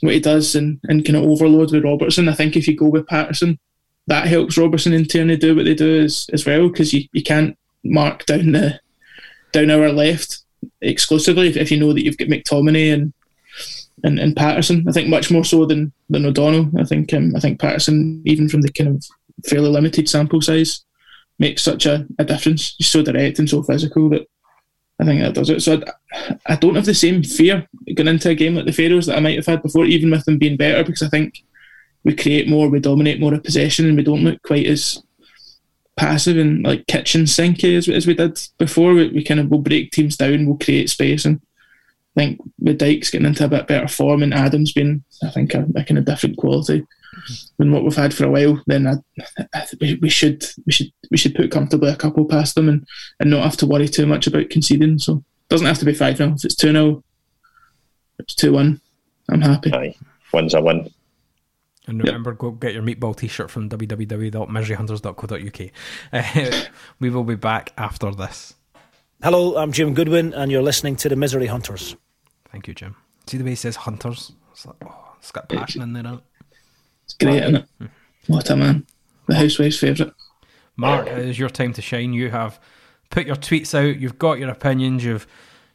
[0.00, 2.28] what he does and, and kind of overload with Robertson.
[2.28, 3.58] I think if you go with Patterson,
[4.06, 7.22] that helps Robertson and Tierney do what they do as, as well because you, you
[7.22, 8.80] can't mark down the
[9.52, 10.42] down our left
[10.80, 13.12] exclusively if, if you know that you've got McTominay and,
[14.02, 14.84] and and Patterson.
[14.88, 16.70] I think much more so than than O'Donnell.
[16.78, 19.04] I think um, I think Patterson, even from the kind of
[19.46, 20.84] fairly limited sample size,
[21.38, 22.74] makes such a, a difference.
[22.78, 24.26] He's so direct and so physical that
[25.00, 25.62] I think that does it.
[25.62, 25.80] So
[26.12, 29.16] I, I don't have the same fear going into a game like the Faroes that
[29.16, 31.42] I might have had before, even with them being better, because I think
[32.04, 35.02] we create more, we dominate more of possession, and we don't look quite as
[35.96, 38.94] passive and like kitchen sinky as, as we did before.
[38.94, 41.40] We, we kind of will break teams down, we'll create space, and
[42.16, 45.52] I think with Dykes getting into a bit better form and Adams being, I think,
[45.54, 46.86] a, a kind of different quality
[47.58, 48.94] than what we've had for a while, then I,
[49.52, 52.86] I, we, we should we should we should put comfortably a couple past them and,
[53.18, 54.98] and not have to worry too much about conceding.
[54.98, 57.02] So it doesn't have to be five 0 If it's two 0
[58.18, 58.80] it's two one.
[59.28, 59.72] I'm happy.
[59.72, 59.94] Aye,
[60.32, 60.90] win's a win.
[61.86, 65.70] And remember, go get your meatball t-shirt from www.miseryhunters.co.uk.
[66.12, 66.64] Uh,
[66.98, 68.54] we will be back after this.
[69.22, 71.94] Hello, I'm Jim Goodwin, and you're listening to the Misery Hunters.
[72.54, 72.94] Thank you, Jim.
[73.26, 74.30] See the way he says hunters?
[74.52, 76.06] It's like, oh, it's got passion in there.
[76.06, 76.20] it?
[77.02, 77.90] It's great, isn't it?
[78.28, 78.86] What a man.
[79.26, 80.12] The housewife's favourite.
[80.76, 82.12] Mark, it is your time to shine.
[82.12, 82.60] You have
[83.10, 83.98] put your tweets out.
[83.98, 85.04] You've got your opinions.
[85.04, 85.26] You've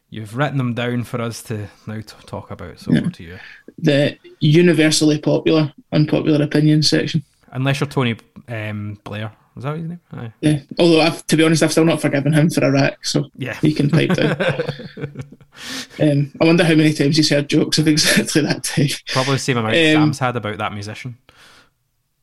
[0.09, 2.79] you've written them down for us to now talk about.
[2.79, 3.39] So over to you.
[3.77, 7.25] The universally popular, unpopular opinion section.
[7.51, 8.15] Unless you're Tony
[8.47, 9.33] um, Blair.
[9.59, 9.99] Was that his name?
[10.13, 10.31] Aye.
[10.39, 10.59] Yeah.
[10.79, 13.55] Although, I've, to be honest, I've still not forgiven him for Iraq, so Yeah.
[13.55, 14.31] he can pipe down.
[15.99, 18.91] um, I wonder how many times he's heard jokes of exactly that type.
[19.07, 19.81] Probably the same amount Um,
[20.13, 21.17] Sam's had about that musician.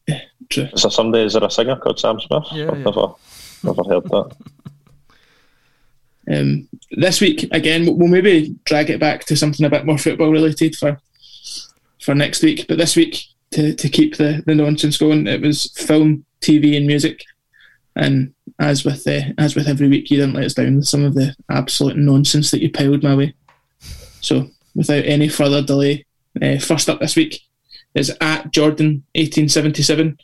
[0.08, 0.68] Yeah, True.
[0.72, 1.24] Is there somebody?
[1.24, 2.44] Is there a singer called Sam Smith?
[2.52, 2.84] Yeah, I've yeah.
[2.84, 3.06] never,
[3.62, 4.36] never heard that.
[6.28, 9.96] Um, this week again, we'll- we'll maybe drag it back to something a bit more
[9.98, 10.98] football related for
[12.00, 12.64] for next week.
[12.66, 13.22] But this week,
[13.52, 17.22] to, to keep the, the nonsense going, it was film, TV, and music.
[17.94, 21.04] And as with the, as with every week, you didn't let us down with some
[21.04, 23.34] of the absolute nonsense that you piled my way.
[24.20, 26.04] So, without any further delay,
[26.42, 27.40] uh, first up this week
[27.94, 30.18] is at Jordan eighteen seventy seven.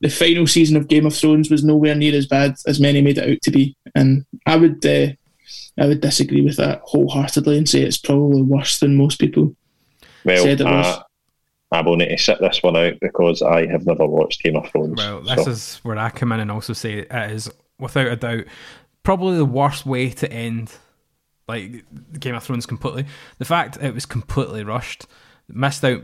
[0.00, 3.18] The final season of Game of Thrones was nowhere near as bad as many made
[3.18, 5.08] it out to be, and I would uh,
[5.78, 9.56] I would disagree with that wholeheartedly and say it's probably worse than most people
[10.24, 10.86] Well, said it was.
[10.86, 11.02] I,
[11.72, 14.68] I will need to sit this one out because I have never watched Game of
[14.70, 14.96] Thrones.
[14.96, 18.16] Well, this so- is where I come in and also say it is, without a
[18.16, 18.44] doubt,
[19.02, 20.72] probably the worst way to end
[21.48, 21.84] like
[22.18, 23.06] Game of Thrones completely.
[23.38, 25.06] The fact it was completely rushed,
[25.48, 26.02] missed out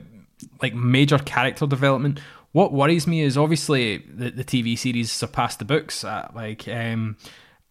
[0.61, 2.21] like major character development.
[2.53, 6.05] What worries me is obviously the, the TV series surpassed the books.
[6.05, 7.17] Uh, like, um,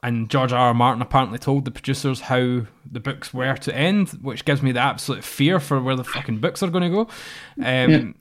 [0.08, 0.68] and George R.
[0.68, 0.74] R.
[0.74, 4.80] Martin apparently told the producers how the books were to end, which gives me the
[4.80, 7.10] absolute fear for where the fucking books are going to go.
[7.64, 8.16] Um,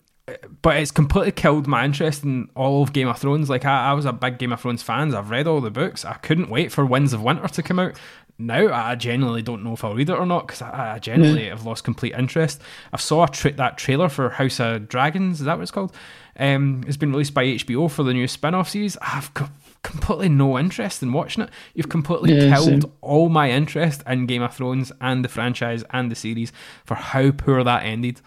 [0.62, 3.50] But it's completely killed my interest in all of Game of Thrones.
[3.50, 5.14] Like I, I was a big Game of Thrones fan.
[5.14, 6.02] I've read all the books.
[6.04, 7.98] I couldn't wait for Winds of Winter to come out.
[8.38, 11.50] Now I genuinely don't know if I'll read it or not because I, I genuinely
[11.50, 12.62] have lost complete interest.
[12.92, 15.40] I saw a tra- that trailer for House of Dragons.
[15.40, 15.94] Is that what it's called?
[16.38, 18.96] Um, it's been released by HBO for the new spin-off series.
[19.02, 19.50] I've got
[19.84, 21.50] completely no interest in watching it.
[21.74, 22.92] You've completely Yeah, killed same.
[23.00, 26.52] all my interest in Game of Thrones and the franchise and the series
[26.84, 28.20] for how poor that ended.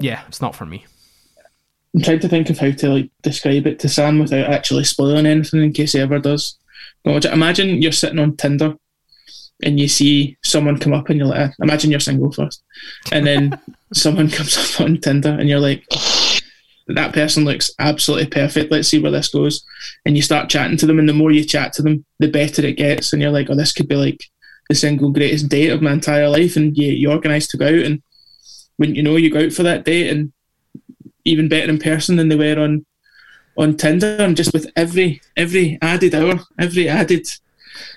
[0.00, 0.86] Yeah, it's not for me.
[1.94, 5.26] I'm trying to think of how to like describe it to Sam without actually spoiling
[5.26, 6.56] anything in case he ever does.
[7.04, 8.74] Imagine you're sitting on Tinder
[9.62, 12.62] and you see someone come up and you're like, "Ah," imagine you're single first,
[13.12, 13.58] and then
[13.94, 15.84] someone comes up on Tinder and you're like,
[16.86, 18.70] that person looks absolutely perfect.
[18.70, 19.64] Let's see where this goes.
[20.04, 22.64] And you start chatting to them, and the more you chat to them, the better
[22.64, 23.12] it gets.
[23.12, 24.24] And you're like, oh, this could be like
[24.68, 26.56] the single greatest date of my entire life.
[26.56, 28.02] And you, you organise to go out, and
[28.78, 30.32] wouldn't you know, you go out for that date, and
[31.24, 32.84] even better in person than they were on
[33.56, 34.16] on Tinder.
[34.18, 37.26] And just with every every added hour, every added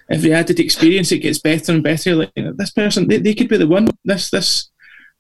[0.10, 2.16] every added experience, it gets better and better.
[2.16, 3.90] Like this person, they, they could be the one.
[4.06, 4.70] This this.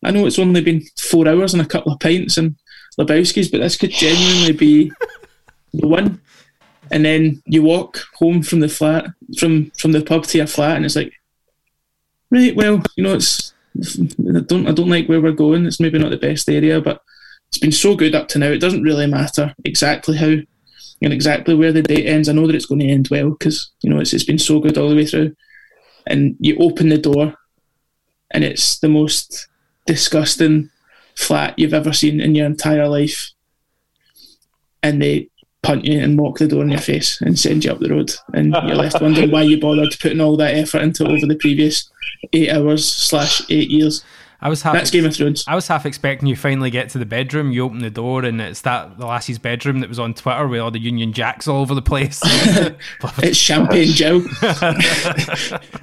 [0.03, 2.55] I know it's only been four hours and a couple of pints and
[2.99, 4.91] Lebowski's, but this could genuinely be
[5.73, 6.21] the one.
[6.91, 10.77] And then you walk home from the flat, from from the pub to your flat,
[10.77, 11.13] and it's like,
[12.31, 15.65] right, well, you know, it's I don't I don't like where we're going.
[15.65, 17.01] It's maybe not the best area, but
[17.49, 18.47] it's been so good up to now.
[18.47, 20.35] It doesn't really matter exactly how
[21.01, 22.27] and exactly where the date ends.
[22.27, 24.59] I know that it's going to end well because you know it's it's been so
[24.59, 25.35] good all the way through.
[26.07, 27.33] And you open the door,
[28.31, 29.47] and it's the most
[29.85, 30.69] disgusting
[31.17, 33.31] flat you've ever seen in your entire life.
[34.83, 35.29] And they
[35.63, 38.13] punt you and walk the door in your face and send you up the road,
[38.33, 41.89] and you're left wondering why you bothered putting all that effort into over the previous
[42.31, 44.03] eight hours slash eight years.
[44.39, 45.43] I was half That's Game of Thrones.
[45.47, 48.39] I was half expecting you finally get to the bedroom, you open the door, and
[48.39, 51.61] it's that the lassie's bedroom that was on Twitter with all the Union Jacks all
[51.61, 52.21] over the place.
[53.17, 54.21] It's Champagne Joe.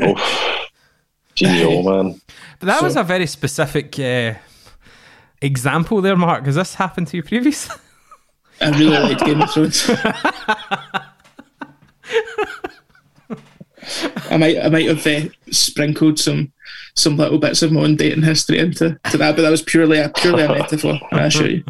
[0.00, 0.50] Oh,
[1.34, 2.20] gee, oh man.
[2.60, 4.34] But that was a very specific uh,
[5.44, 6.46] example there, Mark.
[6.46, 7.76] Has this happened to you previously?
[8.60, 9.90] I really liked Game of Thrones.
[14.30, 16.52] I might, I might have uh, sprinkled some,
[16.94, 19.98] some little bits of my own dating history into to that, but that was purely
[19.98, 20.98] a purely a metaphor.
[21.12, 21.64] I assure you.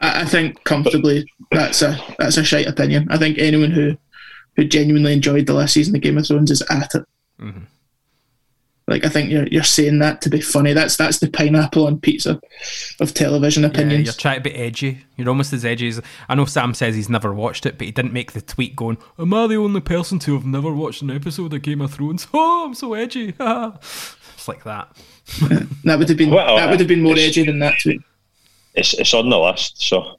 [0.00, 3.08] I, I think comfortably that's a that's a shite opinion.
[3.10, 3.96] I think anyone who
[4.56, 7.04] who genuinely enjoyed the last season of Game of Thrones is at it.
[8.88, 10.72] Like I think you're you're saying that to be funny.
[10.72, 12.40] That's that's the pineapple on pizza
[13.00, 14.06] of television Yeah, opinions.
[14.06, 15.04] you're trying to be edgy.
[15.16, 16.46] You're almost as edgy as I know.
[16.46, 19.46] Sam says he's never watched it, but he didn't make the tweet going, "Am I
[19.46, 22.74] the only person to have never watched an episode of Game of Thrones?" Oh, I'm
[22.74, 23.34] so edgy.
[23.38, 24.96] it's like that.
[25.84, 28.00] That would have been Well, that would have been more edgy than that tweet.
[28.74, 30.18] It's it's on the list, so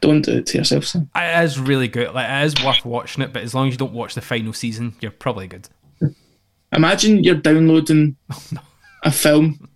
[0.00, 1.08] Don't do it to yourself, Sam.
[1.14, 2.12] It is really good.
[2.12, 4.52] Like it is worth watching it, but as long as you don't watch the final
[4.52, 5.68] season, you're probably good.
[6.72, 8.16] Imagine you're downloading
[9.04, 9.68] a film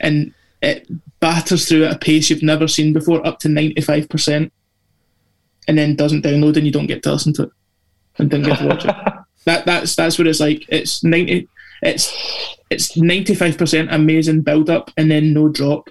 [0.00, 0.86] and it
[1.20, 4.52] batters through at a pace you've never seen before, up to ninety five percent,
[5.68, 7.50] and then doesn't download and you don't get to listen to it
[8.18, 8.94] and don't get to watch it.
[9.44, 10.64] That that's that's what it's like.
[10.68, 11.48] It's ninety.
[11.82, 12.16] It's
[12.70, 15.90] it's ninety five percent amazing build up and then no drop.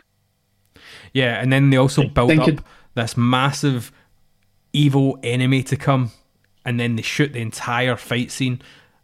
[1.14, 3.92] Yeah, and then they also build thinking- up this massive
[4.72, 6.12] evil enemy to come,
[6.64, 8.62] and then they shoot the entire fight scene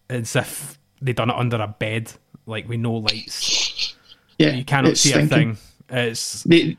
[0.10, 2.12] as if they done it under a bed,
[2.46, 3.96] like with no lights.
[4.40, 5.56] Yeah, You cannot see a stinking.
[5.56, 5.58] thing.
[5.90, 6.78] It's They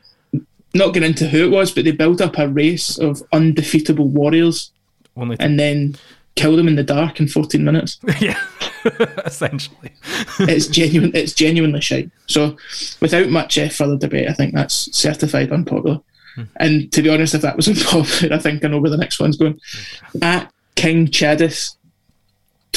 [0.73, 4.71] not getting into who it was, but they built up a race of undefeatable warriors
[5.17, 5.95] only and then
[6.35, 7.99] kill them in the dark in 14 minutes.
[8.21, 8.39] yeah,
[9.25, 9.91] essentially.
[10.39, 11.11] it's genuine.
[11.13, 12.09] It's genuinely shite.
[12.27, 12.55] So,
[13.01, 15.99] without much uh, further debate, I think that's certified unpopular.
[16.55, 19.19] And to be honest, if that was unpopular, I think I know where the next
[19.19, 19.59] one's going.
[20.21, 21.75] At King Chadis,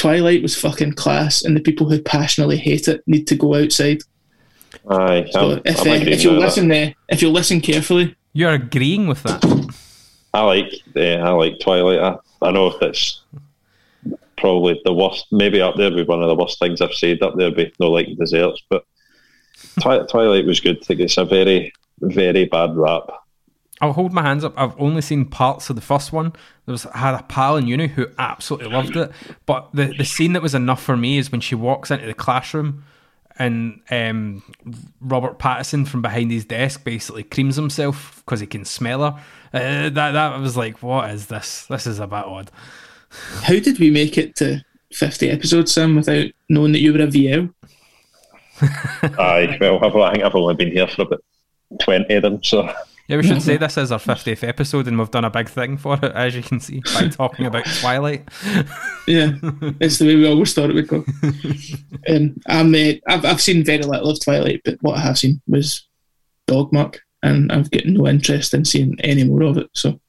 [0.02, 4.02] Twilight was fucking class, and the people who passionately hate it need to go outside.
[4.90, 6.46] Aye, So I'm, if, I'm uh, if you with that.
[6.46, 9.44] listen, uh, if you listen carefully, You're agreeing with that.
[10.34, 12.00] I like uh, I like Twilight.
[12.00, 13.20] I, I know that's
[14.36, 17.36] probably the worst, maybe up there be one of the worst things I've said up
[17.36, 18.84] there be no like desserts, but
[19.80, 20.78] Twi- Twilight was good.
[20.82, 23.04] I think it's a very, very bad rap.
[23.80, 24.54] I'll hold my hands up.
[24.56, 26.32] I've only seen parts of the first one.
[26.66, 29.10] There was I had a pal in uni who absolutely loved it,
[29.46, 32.14] but the the scene that was enough for me is when she walks into the
[32.14, 32.84] classroom
[33.38, 34.42] and um,
[35.00, 39.22] Robert Pattinson from behind his desk basically creams himself because he can smell her.
[39.52, 41.66] Uh, that that was like, what is this?
[41.66, 42.50] This is a bit odd.
[43.42, 47.06] how did we make it to 50 episodes, Sam, without knowing that you were a
[47.06, 47.52] VL?
[49.18, 51.24] Aye, well, I've, I think I've only been here for about
[51.80, 52.72] 20 of them, so
[53.08, 55.76] Yeah, we should say this is our fiftieth episode, and we've done a big thing
[55.76, 58.28] for it, as you can see by talking about Twilight.
[59.06, 59.32] Yeah,
[59.80, 61.04] it's the way we always thought it would go.
[62.08, 65.40] um, I'm, uh, I've, I've seen very little of Twilight, but what I have seen
[65.46, 65.86] was
[66.48, 69.68] Dogmuck, and I've got no interest in seeing any more of it.
[69.74, 70.00] So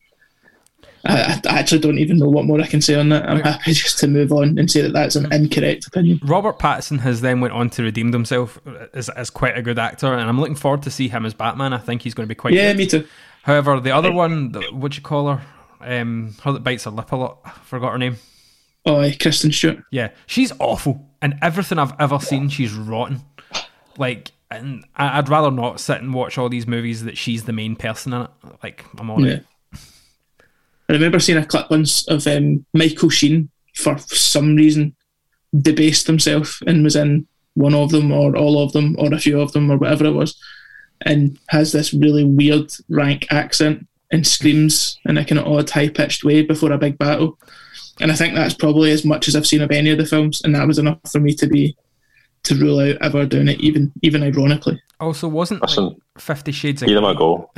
[1.06, 3.28] I, I actually don't even know what more I can say on that.
[3.30, 6.20] I'm happy just to move on and say that that's an incorrect opinion.
[6.24, 8.58] Robert Pattinson has then went on to redeem himself
[8.94, 11.74] as, as quite a good actor, and I'm looking forward to see him as Batman.
[11.74, 12.54] I think he's going to be quite.
[12.54, 12.78] Yeah, good.
[12.78, 13.08] me too.
[13.44, 15.42] However, the other one, the, what you call her,
[15.82, 17.40] um, her that bites her lip a lot.
[17.44, 18.16] I forgot her name.
[18.86, 19.80] Oh, aye, Kristen Stewart.
[19.92, 23.22] Yeah, she's awful, and everything I've ever seen, she's rotten.
[23.98, 27.76] Like, and I'd rather not sit and watch all these movies that she's the main
[27.76, 28.30] person in it.
[28.64, 29.32] Like, I'm on Yeah.
[29.34, 29.46] it.
[30.94, 34.96] I remember seeing a clip once of um, Michael Sheen for some reason
[35.60, 39.40] debased himself and was in one of them or all of them or a few
[39.40, 40.36] of them or whatever it was
[41.06, 45.90] and has this really weird rank accent and screams in a kind of odd high
[45.90, 47.38] pitched way before a big battle.
[48.00, 50.42] And I think that's probably as much as I've seen of any of the films,
[50.44, 51.76] and that was enough for me to be
[52.44, 54.82] to rule out ever doing it, even even ironically.
[55.00, 57.50] Also, wasn't Listen, like, Fifty Shades of give them a go.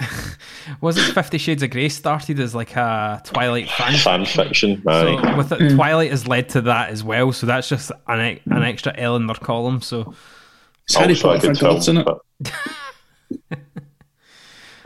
[0.81, 3.97] wasn't Fifty Shades of Grey started as like a Twilight fan?
[3.97, 5.35] Fan fiction, So aye.
[5.37, 5.75] with it, hmm.
[5.75, 7.31] Twilight has led to that as well.
[7.33, 8.63] So that's just an e- an hmm.
[8.63, 9.81] extra L in their column.
[9.81, 10.13] So
[10.85, 12.07] It's Harry Also a Potter for good film, gods, isn't
[13.51, 13.59] it?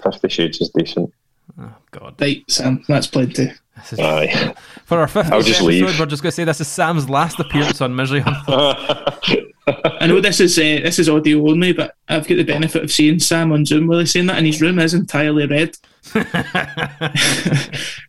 [0.04, 1.14] Fifty Shades is decent.
[1.62, 3.52] Oh, God, Right, Sam, that's plenty.
[3.76, 4.54] this is Aye.
[4.86, 5.66] for our fifth I'll episode.
[5.66, 6.00] leave.
[6.00, 8.38] We're just going to say this is Sam's last appearance on Misery Hunt.
[9.68, 12.92] I know this is uh, this is audio only, but I've got the benefit of
[12.92, 15.76] seeing Sam on Zoom while he's saying that, and his room is entirely red.
[16.16, 17.12] I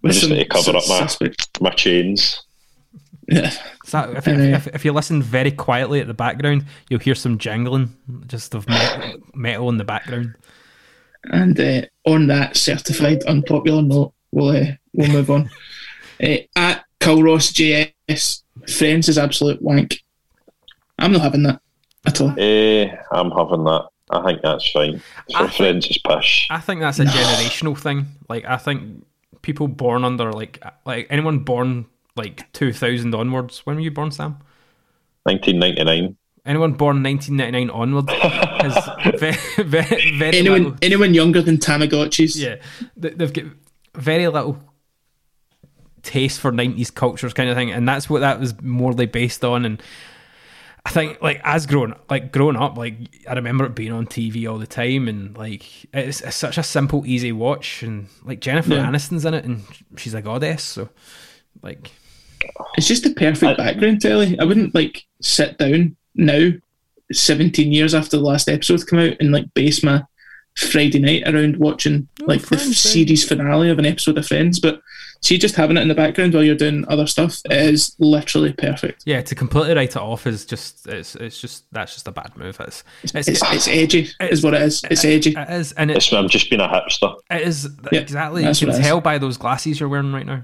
[0.06, 1.60] just need to cover up my, suspect.
[1.60, 2.42] my chains.
[3.28, 3.50] Yeah.
[3.84, 7.38] So if, if, if, if you listen very quietly at the background, you'll hear some
[7.38, 7.96] jangling
[8.26, 10.34] just of metal, metal in the background.
[11.24, 15.50] And uh, on that certified unpopular note, we'll uh, we'll move on.
[16.22, 19.96] uh, at Culross JS, Friends is absolute wank.
[21.00, 21.60] I'm not having that
[22.06, 22.34] at all.
[22.38, 23.86] Eh, I'm having that.
[24.10, 25.00] I think that's fine.
[25.28, 26.46] I For think- friends is pish.
[26.50, 28.06] I think that's a generational thing.
[28.28, 29.04] Like I think
[29.42, 31.86] people born under like like anyone born
[32.16, 33.64] like 2000 onwards.
[33.64, 34.38] When were you born, Sam?
[35.24, 36.16] 1999.
[36.46, 38.08] Anyone born 1999 onwards
[38.64, 42.34] is very, very, very Anyone little- anyone younger than Tamagotchis?
[42.36, 42.56] yeah,
[42.96, 43.44] they- they've got
[43.94, 44.58] very little
[46.02, 49.64] taste for 90s cultures kind of thing, and that's what that was morely based on.
[49.66, 49.82] And
[50.84, 52.94] I think, like, as grown, like growing up, like
[53.28, 56.62] I remember it being on TV all the time, and like it's, it's such a
[56.62, 58.86] simple, easy watch, and like Jennifer Yeah.
[58.86, 59.62] Aniston's in it, and
[59.96, 60.88] she's a goddess, so
[61.62, 61.90] like
[62.76, 64.38] It's just the perfect background telly.
[64.38, 66.50] I wouldn't like sit down now,
[67.12, 70.02] 17 years after the last episode come out, and like base my
[70.56, 72.72] Friday night around watching like the Friends, eh?
[72.90, 74.58] series finale of an episode of Friends.
[74.60, 74.80] But
[75.22, 79.02] see, just having it in the background while you're doing other stuff is literally perfect.
[79.06, 82.36] yeah, to completely write it off is just it's it's just that's just a bad
[82.36, 82.58] move.
[82.60, 84.82] It's it's, It's, it's edgy, is what it is.
[84.90, 85.34] It's edgy.
[85.36, 87.14] it is, and it, It's, I'm just being a hipster.
[87.30, 88.44] it is Yeah, exactly.
[88.46, 88.86] You can what it is.
[88.86, 90.42] tell by those glasses you're wearing right now.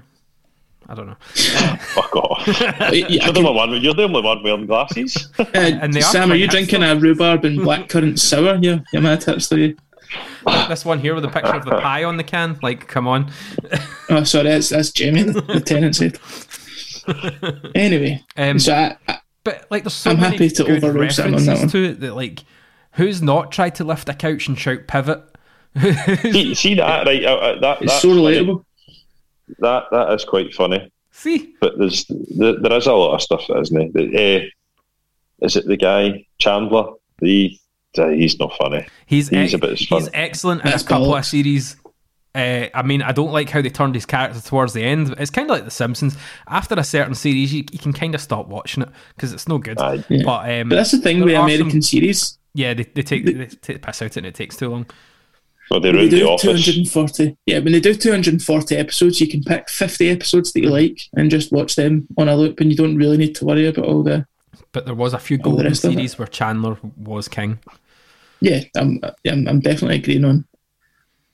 [0.89, 1.17] I don't know.
[1.79, 2.47] Fuck off.
[2.47, 5.27] Yeah, you're, the only one, you're the only one wearing glasses.
[5.37, 6.51] Uh, And they are Sam, are you hipster.
[6.51, 8.57] drinking a rhubarb and blackcurrant sour?
[8.61, 9.57] Yeah, you mad hipster.
[9.57, 9.75] You.
[10.69, 12.57] this one here with a picture of the pie on the can.
[12.61, 13.31] Like, come on.
[14.09, 16.17] Oh, sorry, that's that's Jamie, the, the tenant said.
[17.75, 21.09] Anyway, Um, so I, I, But like, there's so I'm many happy to good overrule
[21.09, 21.69] Sam on that references one.
[21.69, 22.43] to it that like,
[22.93, 25.21] who's not tried to lift a couch and shout pivot?
[26.21, 27.23] see, see that right?
[27.23, 28.21] Uh, uh, that it's that's so funny.
[28.21, 28.63] relatable.
[29.59, 30.91] That that is quite funny.
[31.11, 32.05] See, But there's
[32.37, 34.07] there, there is a lot of stuff, isn't there?
[34.07, 36.93] The, uh, is it the guy Chandler?
[37.19, 37.57] The
[37.99, 38.85] uh, he's not funny.
[39.05, 39.99] he's He's ex- a bit as fun.
[40.01, 41.75] he's excellent in That's a couple of series.
[42.35, 45.15] Uh, I mean, I don't like how they turned his character towards the end.
[45.17, 46.15] It's kind of like The Simpsons.
[46.47, 49.57] After a certain series, you, you can kind of stop watching it because it's no
[49.57, 49.79] good.
[49.79, 50.03] Aye.
[50.07, 50.21] Yeah.
[50.23, 52.37] But, um, But that's the thing with American some- series.
[52.53, 54.85] yeah, they, they take they take the piss out and it takes too long.
[55.71, 57.37] Well, they When they ruined the do 240.
[57.47, 61.31] Yeah, when they do 240 episodes, you can pick 50 episodes that you like and
[61.31, 64.03] just watch them on a loop, and you don't really need to worry about all
[64.03, 64.25] the.
[64.73, 65.95] But there was a few golden rest of it.
[65.95, 67.59] series where Chandler was king.
[68.41, 70.45] Yeah, I'm, I'm, I'm definitely agreeing on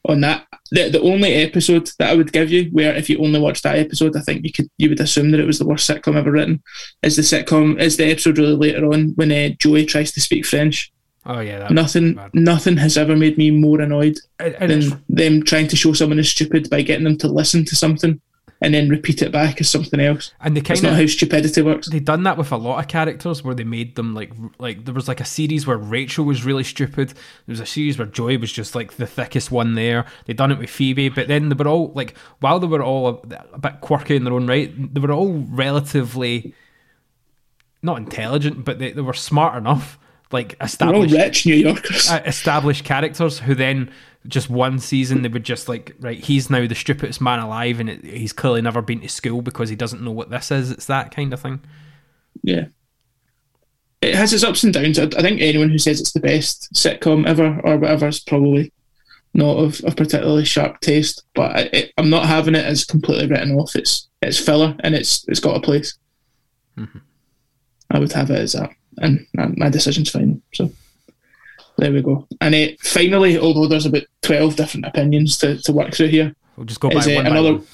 [0.05, 0.45] on that.
[0.71, 3.77] The, the only episode that I would give you, where if you only watched that
[3.77, 6.31] episode, I think you could you would assume that it was the worst sitcom ever
[6.31, 6.61] written,
[7.01, 10.45] is the sitcom is the episode really later on when uh, Joey tries to speak
[10.45, 10.91] French.
[11.25, 15.43] Oh yeah, that Nothing, nothing has ever made me more annoyed And- and than them
[15.43, 18.19] trying to show someone is stupid by getting them to listen to something
[18.63, 20.31] and then repeat it back as something else.
[20.39, 21.89] and they That's kind not how stupidity works.
[21.89, 24.93] They've done that with a lot of characters where they made them like like there
[24.93, 27.09] was like a series where Rachel was really stupid.
[27.09, 30.05] There was a series where Joy was just like the thickest one there.
[30.25, 33.07] They done it with Phoebe, but then they were all like while they were all
[33.09, 36.55] a, a bit quirky in their own right, they were all relatively
[37.81, 39.99] not intelligent, but they, they were smart enough.
[40.33, 42.09] Like established rich New Yorkers.
[42.09, 43.89] uh, established characters who then
[44.27, 47.89] just one season they would just like right he's now the stupidest man alive and
[47.89, 50.85] it, he's clearly never been to school because he doesn't know what this is it's
[50.85, 51.59] that kind of thing
[52.41, 52.65] yeah.
[54.01, 54.99] It has its ups and downs.
[54.99, 58.73] I, I think anyone who says it's the best sitcom ever or whatever is probably
[59.33, 61.23] not of, of particularly sharp taste.
[61.33, 63.75] But I, it, I'm not having it as completely written off.
[63.75, 65.97] It's it's filler and it's it's got a place.
[67.91, 69.25] I would have it as that, and
[69.57, 70.41] my decision's fine.
[70.53, 70.71] So
[71.77, 72.27] there we go.
[72.41, 76.65] And uh, finally, although there's about twelve different opinions to, to work through here, we'll
[76.65, 77.65] just go by is uh, one by one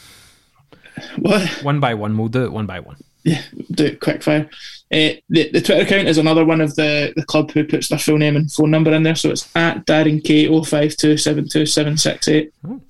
[1.18, 1.50] what?
[1.64, 3.42] one by one we'll do it one by one yeah,
[3.72, 4.50] do it quick fire.
[4.92, 8.00] Uh, the, the Twitter account is another one of the, the club who puts their
[8.00, 9.16] full name and phone number in there.
[9.16, 12.52] So it's at Darren K 05272768.
[12.66, 12.82] Oh.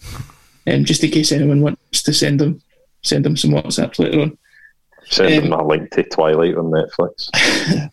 [0.67, 2.61] Um, just in case anyone wants to send them
[3.01, 4.37] send them some WhatsApp later on.
[5.05, 7.29] Send Um, them a link to Twilight on Netflix.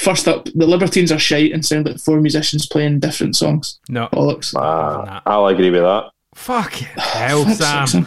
[0.00, 3.78] First up, the Libertines are shite and sound like four musicians playing different songs.
[3.88, 4.54] no Bollocks.
[4.56, 6.10] Ah, I'll agree with that.
[6.34, 8.04] fuck hell Fuck's Sam Sam.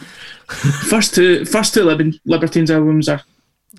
[0.90, 3.22] first two first two Lib- Libertines albums are,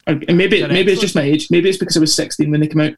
[0.07, 1.49] are and maybe They're maybe it's just my age.
[1.51, 2.95] Maybe it's because I was sixteen when they came out.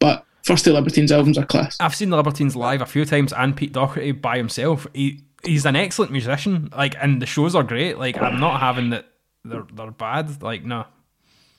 [0.00, 1.76] But first two Libertines albums are class.
[1.80, 5.64] I've seen the Libertines live a few times and Pete Doherty by himself he he's
[5.64, 9.06] an excellent musician like and the shows are great like I'm not having that
[9.44, 10.84] they're, they're bad like no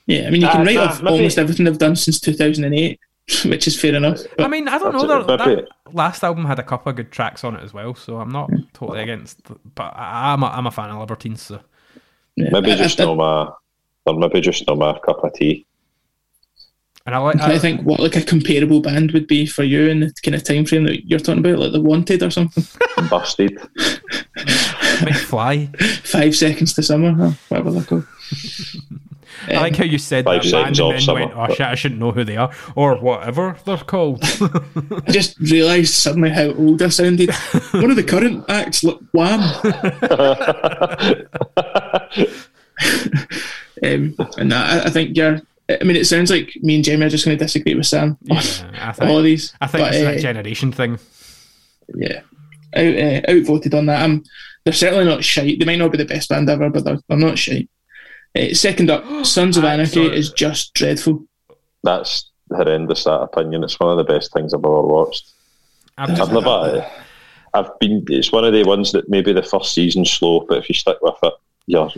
[0.10, 2.20] Yeah, I mean, you can Ah, write nah, off maybe- almost everything they've done since
[2.20, 3.00] 2008,
[3.46, 4.20] which is fair enough.
[4.40, 5.06] I mean, I don't know.
[5.24, 8.18] That, that last album had a couple of good tracks on it as well, so
[8.18, 9.40] I'm not totally against.
[9.76, 11.42] But I, I'm a, I'm a fan of Libertines.
[11.44, 11.60] So
[12.36, 13.52] Yeah, Maybe I- just I, not my,
[14.08, 15.68] or maybe just not my cup of tea.
[17.06, 17.40] and I like.
[17.40, 20.34] I'm I, think what like a comparable band would be for you in the kind
[20.34, 22.64] of time frame that you're talking about, like The Wanted or something.
[23.12, 23.60] Busted.
[25.06, 25.80] McFly.
[26.04, 27.32] Five Seconds to Summer, huh?
[27.50, 28.08] whatever they're called.
[29.48, 31.58] I like how you said Five that band seconds and then summer, went, "Oh but-
[31.58, 36.30] shit, I shouldn't know who they are or whatever they're called." I just realised suddenly
[36.30, 37.32] how old I sounded.
[37.72, 39.40] One of the current acts, look, Wham!
[43.84, 45.42] um, and I, I think you're.
[45.70, 48.18] I mean, it sounds like me and Jamie are just going to disagree with Sam
[48.24, 49.54] Yeah, I think, all of these.
[49.62, 50.98] I think but, it's uh, that generation thing.
[51.96, 52.22] yeah,
[52.76, 54.02] out, uh, outvoted on that.
[54.02, 54.24] Um,
[54.64, 55.60] they're certainly not shite.
[55.60, 57.70] They might not be the best band ever, but they're, they're not shite.
[58.40, 61.26] Uh, second up, Sons of Anarchy is just dreadful.
[61.84, 63.64] That's horrendous, that opinion.
[63.64, 65.32] It's one of the best things I've ever watched.
[65.98, 66.90] I've I've never.
[67.54, 68.06] I've been.
[68.10, 70.98] It's one of the ones that maybe the first season's slow, but if you stick
[71.02, 71.34] with it,
[71.68, 71.92] you're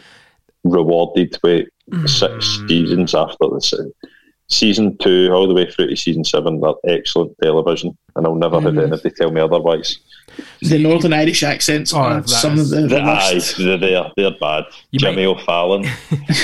[0.63, 1.67] rewarded with
[2.05, 3.91] six seasons after the se-
[4.51, 6.59] season two all the way through to season seven.
[6.61, 9.97] They're excellent television, and I'll never have anybody tell me otherwise.
[10.61, 13.33] the Northern Irish accents Oh, are that some is- of the, The the worst.
[13.33, 14.63] eyes, they're there, they're bad.
[14.91, 15.85] You Jimmy O'Phelan.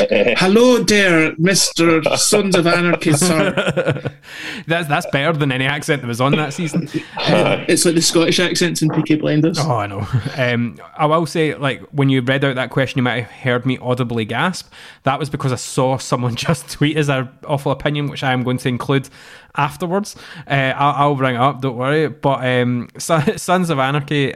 [0.09, 3.53] Eh, Hello there, Mister Sons of Anarchy, sir.
[4.67, 6.89] That's that's better than any accent that was on that season.
[6.93, 9.57] It's like the Scottish accents in Peaky Blinders.
[9.59, 10.05] Oh, I know.
[10.37, 13.65] Um, I will say, like, when you read out that question, you might have heard
[13.65, 14.71] me audibly gasp.
[15.03, 18.43] That was because I saw someone just tweet as an awful opinion, which I am
[18.43, 19.09] going to include
[19.55, 20.15] afterwards.
[20.47, 22.07] Uh, I'll, I'll bring it up, don't worry.
[22.07, 24.33] But um, Sons of Anarchy,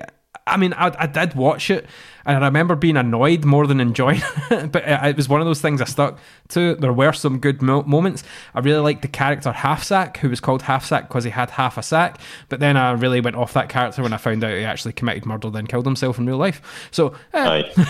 [0.47, 1.85] I mean, I, I did watch it,
[2.25, 4.71] and I remember being annoyed more than enjoying it.
[4.71, 6.75] but it, it was one of those things I stuck to.
[6.75, 8.23] There were some good mo- moments.
[8.53, 11.51] I really liked the character Half Sack, who was called Half Sack because he had
[11.51, 12.19] half a sack.
[12.49, 15.25] But then I really went off that character when I found out he actually committed
[15.25, 16.89] murder, then killed himself in real life.
[16.91, 17.63] So, eh.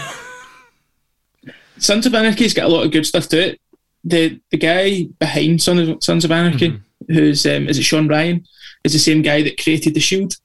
[1.78, 3.62] Sons of Anarchy's got a lot of good stuff to it.
[4.04, 8.46] The the guy behind Sons of, Sons of Anarchy, who's um, is it Shawn Ryan,
[8.84, 10.36] is the same guy that created the Shield.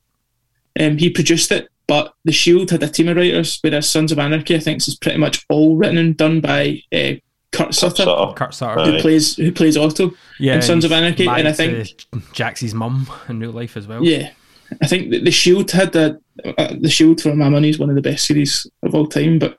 [0.78, 4.18] Um, he produced it, but the Shield had a team of writers, whereas Sons of
[4.18, 7.12] Anarchy, I think, is pretty much all written and done by uh,
[7.52, 8.32] Kurt Sutter, Sutter.
[8.34, 8.84] Kurt Sutter.
[8.84, 9.00] who Aye.
[9.00, 13.08] plays who plays Otto yeah, in Sons of Anarchy, and I think to Jaxie's mum
[13.28, 14.04] in real life as well.
[14.04, 14.32] Yeah,
[14.82, 16.18] I think the Shield had a
[16.58, 19.38] uh, the Shield for my money is one of the best series of all time,
[19.38, 19.58] but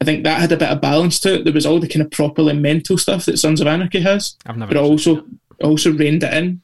[0.00, 1.44] I think that had a bit of balance to it.
[1.44, 4.56] There was all the kind of properly mental stuff that Sons of Anarchy has, I've
[4.56, 4.74] never.
[4.74, 5.24] but also
[5.62, 6.60] also reined it in.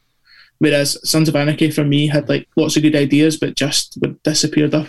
[0.58, 4.22] Whereas Sons of Anarchy for me had like lots of good ideas, but just would
[4.22, 4.86] disappeared up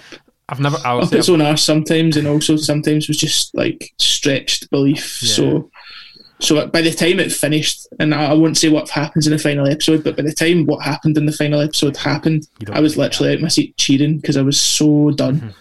[0.49, 0.77] I've never.
[0.85, 5.23] I up its own arse sometimes, and also sometimes was just like stretched belief.
[5.23, 5.33] Yeah.
[5.33, 5.71] So,
[6.39, 9.39] so by the time it finished, and I I won't say what happens in the
[9.39, 12.97] final episode, but by the time what happened in the final episode happened, I was
[12.97, 15.59] literally out my seat cheering because I was so done Mm-hmm.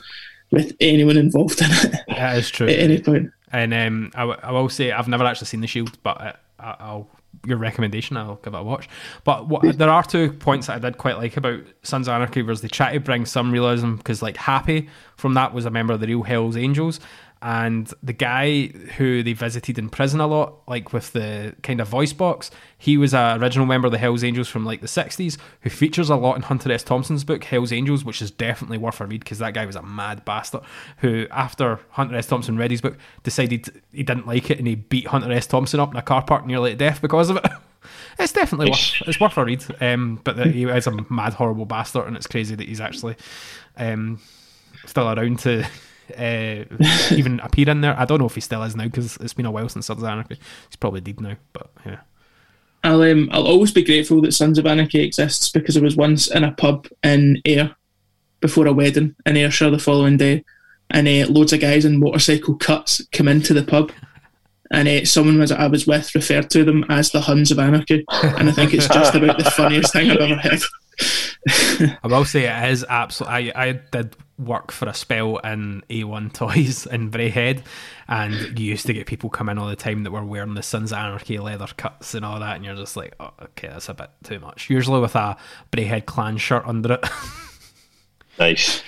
[0.53, 2.69] With anyone involved in it that is true.
[2.69, 3.31] at any point.
[3.53, 6.33] And um, I, w- I will say I've never actually seen the Shield, but uh,
[6.61, 7.09] I, I'll
[7.47, 8.17] your recommendation.
[8.17, 8.89] I'll give it a watch.
[9.25, 12.43] But what, there are two points that I did quite like about Sons of Anarchy
[12.43, 15.93] was they try to bring some realism because like Happy from that was a member
[15.93, 17.01] of the real Hell's Angels.
[17.45, 21.89] And the guy who they visited in prison a lot, like with the kind of
[21.89, 25.37] voice box, he was a original member of the Hell's Angels from like the 60s,
[25.63, 26.85] who features a lot in Hunter S.
[26.85, 29.83] Thompson's book, Hell's Angels, which is definitely worth a read because that guy was a
[29.83, 30.61] mad bastard
[30.99, 32.29] who, after Hunter S.
[32.29, 35.49] Thompson read his book, decided he didn't like it and he beat Hunter S.
[35.49, 37.47] Thompson up in a car park nearly to death because of it.
[38.19, 39.65] It's definitely worth it's worth a read.
[39.81, 43.17] Um, but that he is a mad, horrible bastard, and it's crazy that he's actually
[43.77, 44.21] um,
[44.87, 45.67] still around to
[46.17, 46.65] uh,
[47.15, 47.99] even appear in there.
[47.99, 50.03] I don't know if he still is now because it's been a while since Sons
[50.03, 50.39] of Anarchy.
[50.69, 52.01] He's probably dead now, but yeah.
[52.85, 56.29] I'll um, I'll always be grateful that Sons of Anarchy exists because I was once
[56.29, 57.77] in a pub in Ayr
[58.41, 60.45] before a wedding in Ayrshire the following day,
[60.91, 63.93] and uh, loads of guys in motorcycle cuts come into the pub,
[64.73, 68.05] and uh, someone was I was with referred to them as the Huns of Anarchy,
[68.11, 70.61] and I think it's just about the funniest thing I've ever heard.
[71.49, 73.53] I will say it is absolutely.
[73.55, 77.63] I, I did work for a spell in A1 Toys in Braehead,
[78.09, 80.63] and you used to get people come in all the time that were wearing the
[80.63, 83.89] Sons of Anarchy leather cuts and all that, and you're just like, oh, okay, that's
[83.89, 84.71] a bit too much.
[84.71, 85.37] Usually with a
[85.73, 87.05] Braehead clan shirt under it.
[88.39, 88.83] Nice.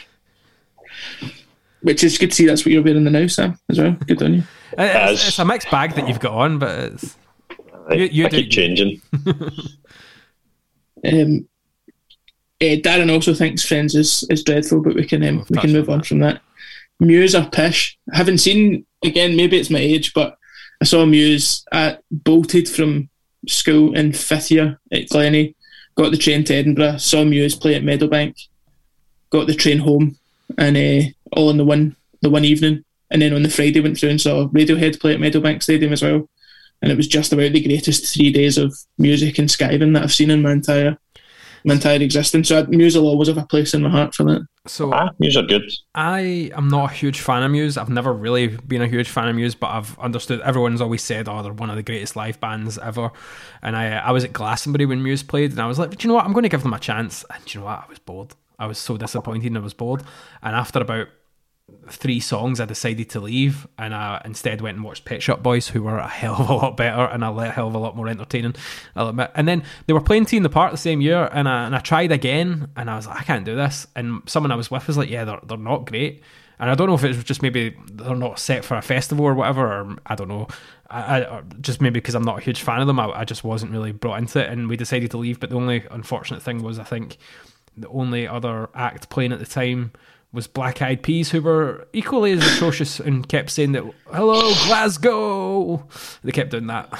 [1.82, 2.46] Which is good to see.
[2.46, 3.92] That's what you're wearing the now, Sam, as well.
[4.06, 4.42] Good on you.
[4.78, 7.16] it's, it's a mixed bag that you've got on, but it's.
[7.90, 9.02] You- you I do- keep changing.
[11.06, 11.46] Um,
[12.60, 15.88] eh, Darren also thinks Friends is, is dreadful, but we can um, we can move
[15.88, 16.06] on on that.
[16.06, 16.40] from that.
[17.00, 17.98] Muse are pish.
[18.12, 19.36] I haven't seen again.
[19.36, 20.36] Maybe it's my age, but
[20.80, 23.08] I saw Muse at bolted from
[23.48, 25.56] school in fifth year at Glenny.
[25.96, 26.98] Got the train to Edinburgh.
[26.98, 28.36] Saw Muse play at Meadowbank.
[29.30, 30.16] Got the train home,
[30.58, 32.84] and uh, all in the one the one evening.
[33.10, 36.02] And then on the Friday went through and saw Radiohead play at Meadowbank Stadium as
[36.02, 36.28] well.
[36.82, 40.12] And it was just about the greatest three days of music and skiving that I've
[40.12, 40.98] seen in my entire
[41.64, 42.48] my entire existence.
[42.48, 44.46] So Muse will always have a place in my heart for that.
[44.66, 45.62] So Ah, these are good.
[45.94, 47.76] I am not a huge fan of Muse.
[47.76, 51.28] I've never really been a huge fan of Muse, but I've understood everyone's always said,
[51.28, 53.10] "Oh, they're one of the greatest live bands ever."
[53.62, 56.08] And I, I was at Glastonbury when Muse played, and I was like, "Do you
[56.08, 56.24] know what?
[56.24, 57.84] I'm going to give them a chance." And do you know what?
[57.84, 58.34] I was bored.
[58.58, 60.02] I was so disappointed, and I was bored.
[60.42, 61.08] And after about
[61.88, 65.68] three songs, I decided to leave, and I instead went and watched Pet Shop Boys,
[65.68, 68.08] who were a hell of a lot better and a hell of a lot more
[68.08, 68.54] entertaining.
[68.94, 69.30] I'll admit.
[69.34, 71.74] And then they were playing T in the Park the same year, and I, and
[71.74, 73.86] I tried again, and I was like, I can't do this.
[73.96, 76.22] And someone I was with was like, Yeah, they're they're not great.
[76.58, 79.24] And I don't know if it was just maybe they're not set for a festival
[79.24, 80.46] or whatever, or I don't know.
[80.88, 83.42] I, I just maybe because I'm not a huge fan of them, I, I just
[83.42, 85.40] wasn't really brought into it, and we decided to leave.
[85.40, 87.16] But the only unfortunate thing was, I think
[87.76, 89.92] the only other act playing at the time
[90.34, 95.86] was Black Eyed Peas, who were equally as atrocious and kept saying that "Hello, Glasgow."
[96.22, 96.92] They kept doing that.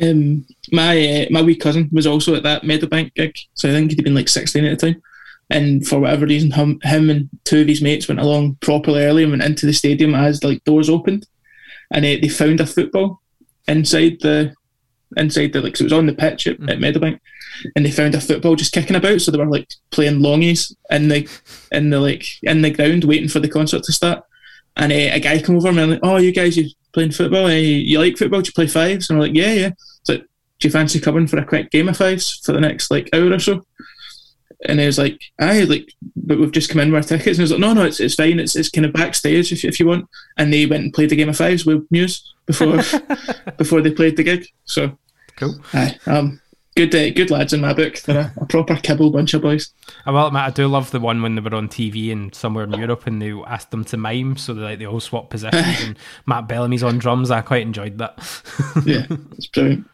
[0.00, 3.90] Um, my uh, my wee cousin was also at that Meadowbank gig, so I think
[3.90, 5.02] he'd been like 16 at the time.
[5.50, 9.24] and for whatever reason, him, him and two of his mates went along properly early
[9.24, 11.26] and went into the stadium as like doors opened,
[11.90, 13.20] and uh, they found a football
[13.66, 14.54] inside the
[15.16, 17.20] inside the like so it was on the pitch at, at Meadowbank,
[17.74, 19.20] and they found a football just kicking about.
[19.20, 21.28] So they were like playing longies in the
[21.72, 24.24] in the like in the ground waiting for the concert to start.
[24.76, 27.46] And uh, a guy come over and I'm like, "Oh, you guys, you playing football?
[27.46, 28.40] Uh, you like football?
[28.40, 29.10] Do you play fives?
[29.10, 29.70] And I'm like, "Yeah, yeah."
[30.04, 30.24] So do
[30.60, 33.38] you fancy coming for a quick game of fives for the next like hour or
[33.38, 33.64] so?
[34.68, 37.40] And he was like, "Aye, like, but we've just come in with our tickets." And
[37.40, 38.38] I was like, "No, no, it's, it's fine.
[38.38, 41.16] It's, it's kind of backstage if, if you want." And they went and played the
[41.16, 42.82] game of fives with Muse before
[43.58, 44.46] before they played the gig.
[44.64, 44.98] So
[45.40, 45.58] Cool.
[45.72, 46.38] Aye, um,
[46.76, 47.98] good, uh, good lads in my book.
[48.00, 49.72] They're a, a proper kibble bunch of boys.
[50.04, 52.64] I will admit, I do love the one when they were on TV and somewhere
[52.64, 55.64] in Europe and they asked them to mime, so they like they all swap positions
[55.82, 57.30] and Matt Bellamy's on drums.
[57.30, 58.18] I quite enjoyed that.
[58.84, 59.88] yeah, it's brilliant.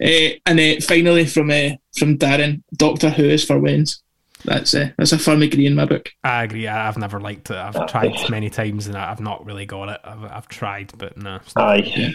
[0.00, 4.02] Uh, and uh, finally, from uh, from Darren, Doctor Who is for wins.
[4.44, 6.10] That's uh, that's a firm agree in my book.
[6.22, 6.66] I agree.
[6.68, 7.56] I- I've never liked it.
[7.56, 10.00] I've tried many times and I- I've not really got it.
[10.04, 11.36] I've, I've tried, but no.
[11.36, 12.14] it's not- Aye.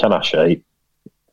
[0.00, 0.62] Kind of shite.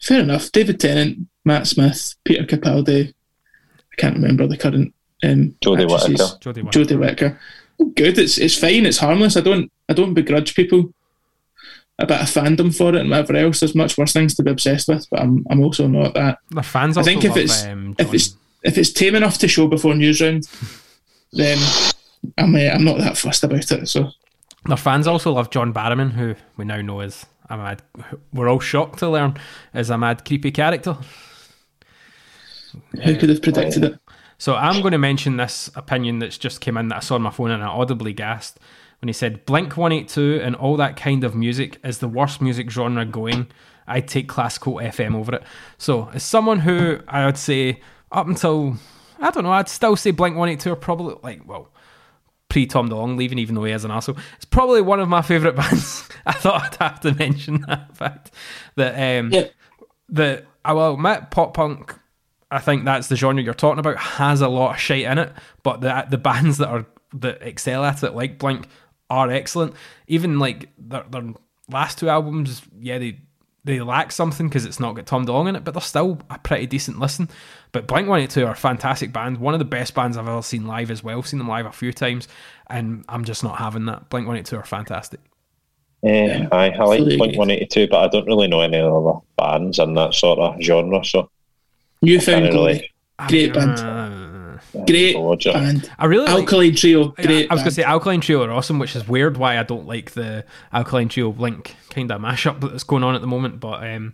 [0.01, 0.51] Fair enough.
[0.51, 3.09] David Tennant, Matt Smith, Peter Capaldi.
[3.09, 5.89] I can't remember the current um, Jodie.
[5.89, 6.23] Whittaker.
[6.39, 6.79] Jodie Whittaker.
[6.95, 7.39] Jodie Whittaker.
[7.95, 8.17] Good.
[8.17, 8.85] It's it's fine.
[8.85, 9.37] It's harmless.
[9.37, 10.93] I don't I don't begrudge people
[11.99, 13.59] a bit of fandom for it and whatever else.
[13.59, 16.39] There's much worse things to be obsessed with, but I'm I'm also not that.
[16.49, 19.67] The fans I think if it's um, if it's if it's tame enough to show
[19.67, 20.47] before Newsround,
[21.33, 21.57] then
[22.37, 23.87] I'm uh, I'm not that fussed about it.
[23.87, 24.09] So
[24.65, 27.81] Their fans also love John Barrowman, who we now know is a mad.
[28.33, 29.37] We're all shocked to learn
[29.73, 30.97] is a mad, creepy character.
[33.03, 33.99] who could have predicted it?
[34.39, 37.21] So I'm going to mention this opinion that's just came in that I saw on
[37.21, 38.59] my phone and I audibly gasped
[39.03, 42.71] when he said Blink 182 and all that kind of music is the worst music
[42.71, 43.47] genre going.
[43.85, 45.43] I'd take classical FM over it.
[45.77, 47.81] So as someone who I would say
[48.13, 48.77] up until
[49.19, 51.69] I don't know, I'd still say Blink 182 are probably like well
[52.47, 54.15] pre Tom DeLonge leaving, even though he is an asshole.
[54.37, 56.07] It's probably one of my favourite bands.
[56.25, 58.31] I thought I'd have to mention that fact
[58.77, 59.47] that um, Yeah.
[60.07, 61.93] the I will admit pop punk.
[62.49, 65.33] I think that's the genre you're talking about has a lot of shit in it,
[65.61, 66.85] but the the bands that are
[67.15, 68.67] that excel at it, like Blink,
[69.13, 69.73] are excellent.
[70.07, 71.33] Even like their, their
[71.69, 73.19] last two albums, yeah, they
[73.65, 76.37] they lack something because it's not got Tom DeLonge in it, but they're still a
[76.37, 77.29] pretty decent listen.
[77.71, 80.27] But Blink One Eighty Two are a fantastic band, one of the best bands I've
[80.27, 81.23] ever seen live as well.
[81.23, 82.27] Seen them live a few times,
[82.67, 84.09] and I'm just not having that.
[84.09, 85.19] Blink One Eighty Two are fantastic.
[86.03, 89.79] Eh, aye, I like Fully Blink 182, but I don't really know any other bands
[89.79, 91.29] in that sort of genre, so
[92.01, 92.91] Newfound Can't Glory,
[93.29, 94.22] great band, Uh,
[94.85, 95.15] great
[95.53, 95.89] band.
[95.99, 97.51] I really like- Alkaline Trio, I- great.
[97.51, 99.87] I was going to say Alkaline Trio are awesome, which is weird why I don't
[99.87, 103.59] like the Alkaline Trio Blink kind of mashup that's going on at the moment.
[103.59, 104.13] But um,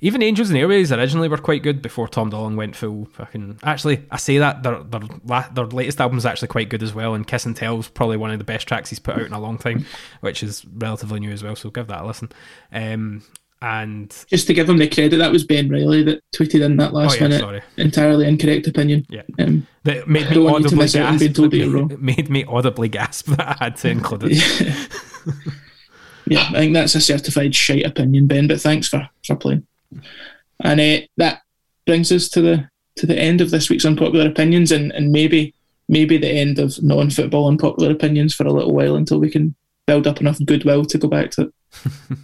[0.00, 3.58] even Angels and Airwaves originally were quite good before Tom DeLonge went full fucking.
[3.62, 6.94] Actually, I say that their their, la- their latest album is actually quite good as
[6.94, 9.32] well, and Kiss and Tell's probably one of the best tracks he's put out in
[9.34, 9.84] a long time,
[10.20, 11.54] which is relatively new as well.
[11.56, 12.30] So give that a listen.
[12.72, 13.22] Um,
[13.62, 16.94] and Just to give him the credit, that was Ben Riley that tweeted in that
[16.94, 17.62] last Oh, yeah, minute sorry.
[17.76, 19.04] entirely incorrect opinion.
[19.10, 19.22] Yeah.
[19.38, 21.20] Um, that made me don't want you to audibly miss out on gasp.
[21.20, 21.96] being told that you're wrong.
[22.00, 24.38] made me audibly gasp that I had to include it.
[26.26, 28.46] yeah, I think that's a certified shite opinion, Ben.
[28.48, 29.66] But thanks for for playing.
[30.62, 31.42] And uh, that
[31.86, 35.54] brings us to the to the end of this week's unpopular opinions, and and maybe
[35.88, 39.54] maybe the end of non-football unpopular opinions for a little while until we can
[39.86, 41.54] build up enough goodwill to go back to it.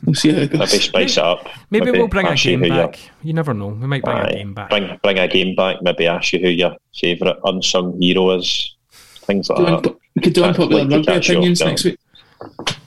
[0.05, 0.83] We'll see how it maybe goes.
[0.85, 1.49] spice it up.
[1.71, 2.99] Maybe, we'll bring a game who your- back.
[3.23, 3.69] You never know.
[3.69, 4.71] We might bring a game back.
[4.71, 8.75] Bring, bring a game back, maybe ask you who your favourite unsung hero is.
[8.91, 9.83] Things like Do that.
[9.83, 11.99] unpo- we could do unpopular Like to rugby catch you off opinions next week.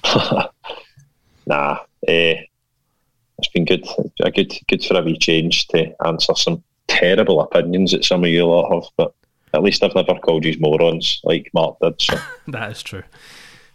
[1.47, 2.41] nah, eh,
[3.37, 3.85] it's been good.
[4.21, 8.29] A good, good for a wee change to answer some terrible opinions that some of
[8.29, 9.13] you lot have, but
[9.53, 12.01] at least I've never called you morons like Mark did.
[12.01, 13.03] So That is true.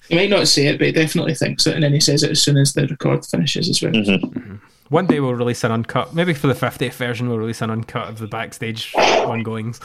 [0.09, 2.31] He might not say it, but he definitely thinks it, and then he says it
[2.31, 3.93] as soon as the record finishes as well.
[3.93, 4.57] Mm-hmm.
[4.91, 6.15] One day we'll release an uncut.
[6.15, 9.81] Maybe for the 50th version, we'll release an uncut of the backstage ongoings.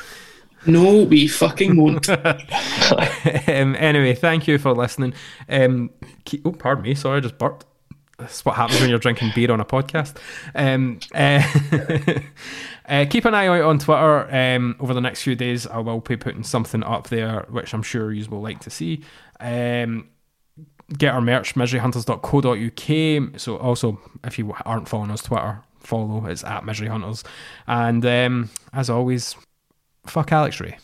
[0.66, 2.10] No, we fucking won't.
[2.10, 5.14] um, anyway, thank you for listening.
[5.48, 5.90] Um,
[6.26, 6.96] keep, oh, pardon me.
[6.96, 7.66] Sorry, I just burped.
[8.18, 10.18] That's what happens when you're drinking beer on a podcast.
[10.54, 12.20] Um, uh,
[12.86, 14.28] uh, keep an eye out on Twitter.
[14.36, 17.84] Um, over the next few days, I will be putting something up there, which I'm
[17.84, 19.04] sure you will like to see.
[19.40, 20.10] Um,
[20.98, 23.40] get our merch, miseryhunters.co.uk.
[23.40, 26.26] So, also, if you aren't following us Twitter, follow.
[26.26, 27.24] It's at Misery Hunters.
[27.68, 29.36] And um, as always,
[30.06, 30.78] fuck Alex Ray.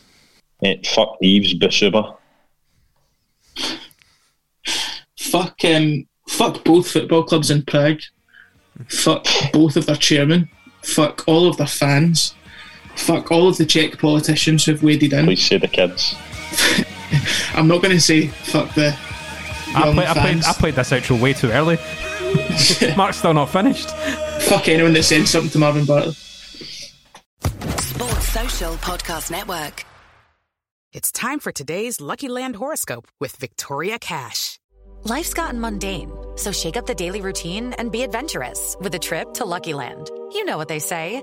[0.62, 2.16] eh, fuck Eves Basuba.
[5.18, 8.00] fuck um, fuck both football clubs in Prague.
[8.88, 10.48] Fuck both of their chairmen.
[10.82, 12.34] Fuck all of their fans.
[12.94, 15.24] Fuck all of the Czech politicians who've waded in.
[15.26, 16.14] Please say the kids.
[17.54, 18.96] I'm not going to say fuck the.
[19.74, 20.44] I, young play, I, played.
[20.44, 21.78] I played this outro way too early.
[22.96, 23.90] Mark's still not finished.
[24.42, 26.12] Fuck anyone that sends something to Marvin Bartley.
[27.78, 29.84] Sports Social Podcast Network.
[30.92, 34.58] It's time for today's Lucky Land horoscope with Victoria Cash.
[35.04, 39.34] Life's gotten mundane, so shake up the daily routine and be adventurous with a trip
[39.34, 40.10] to Lucky Land.
[40.32, 41.22] You know what they say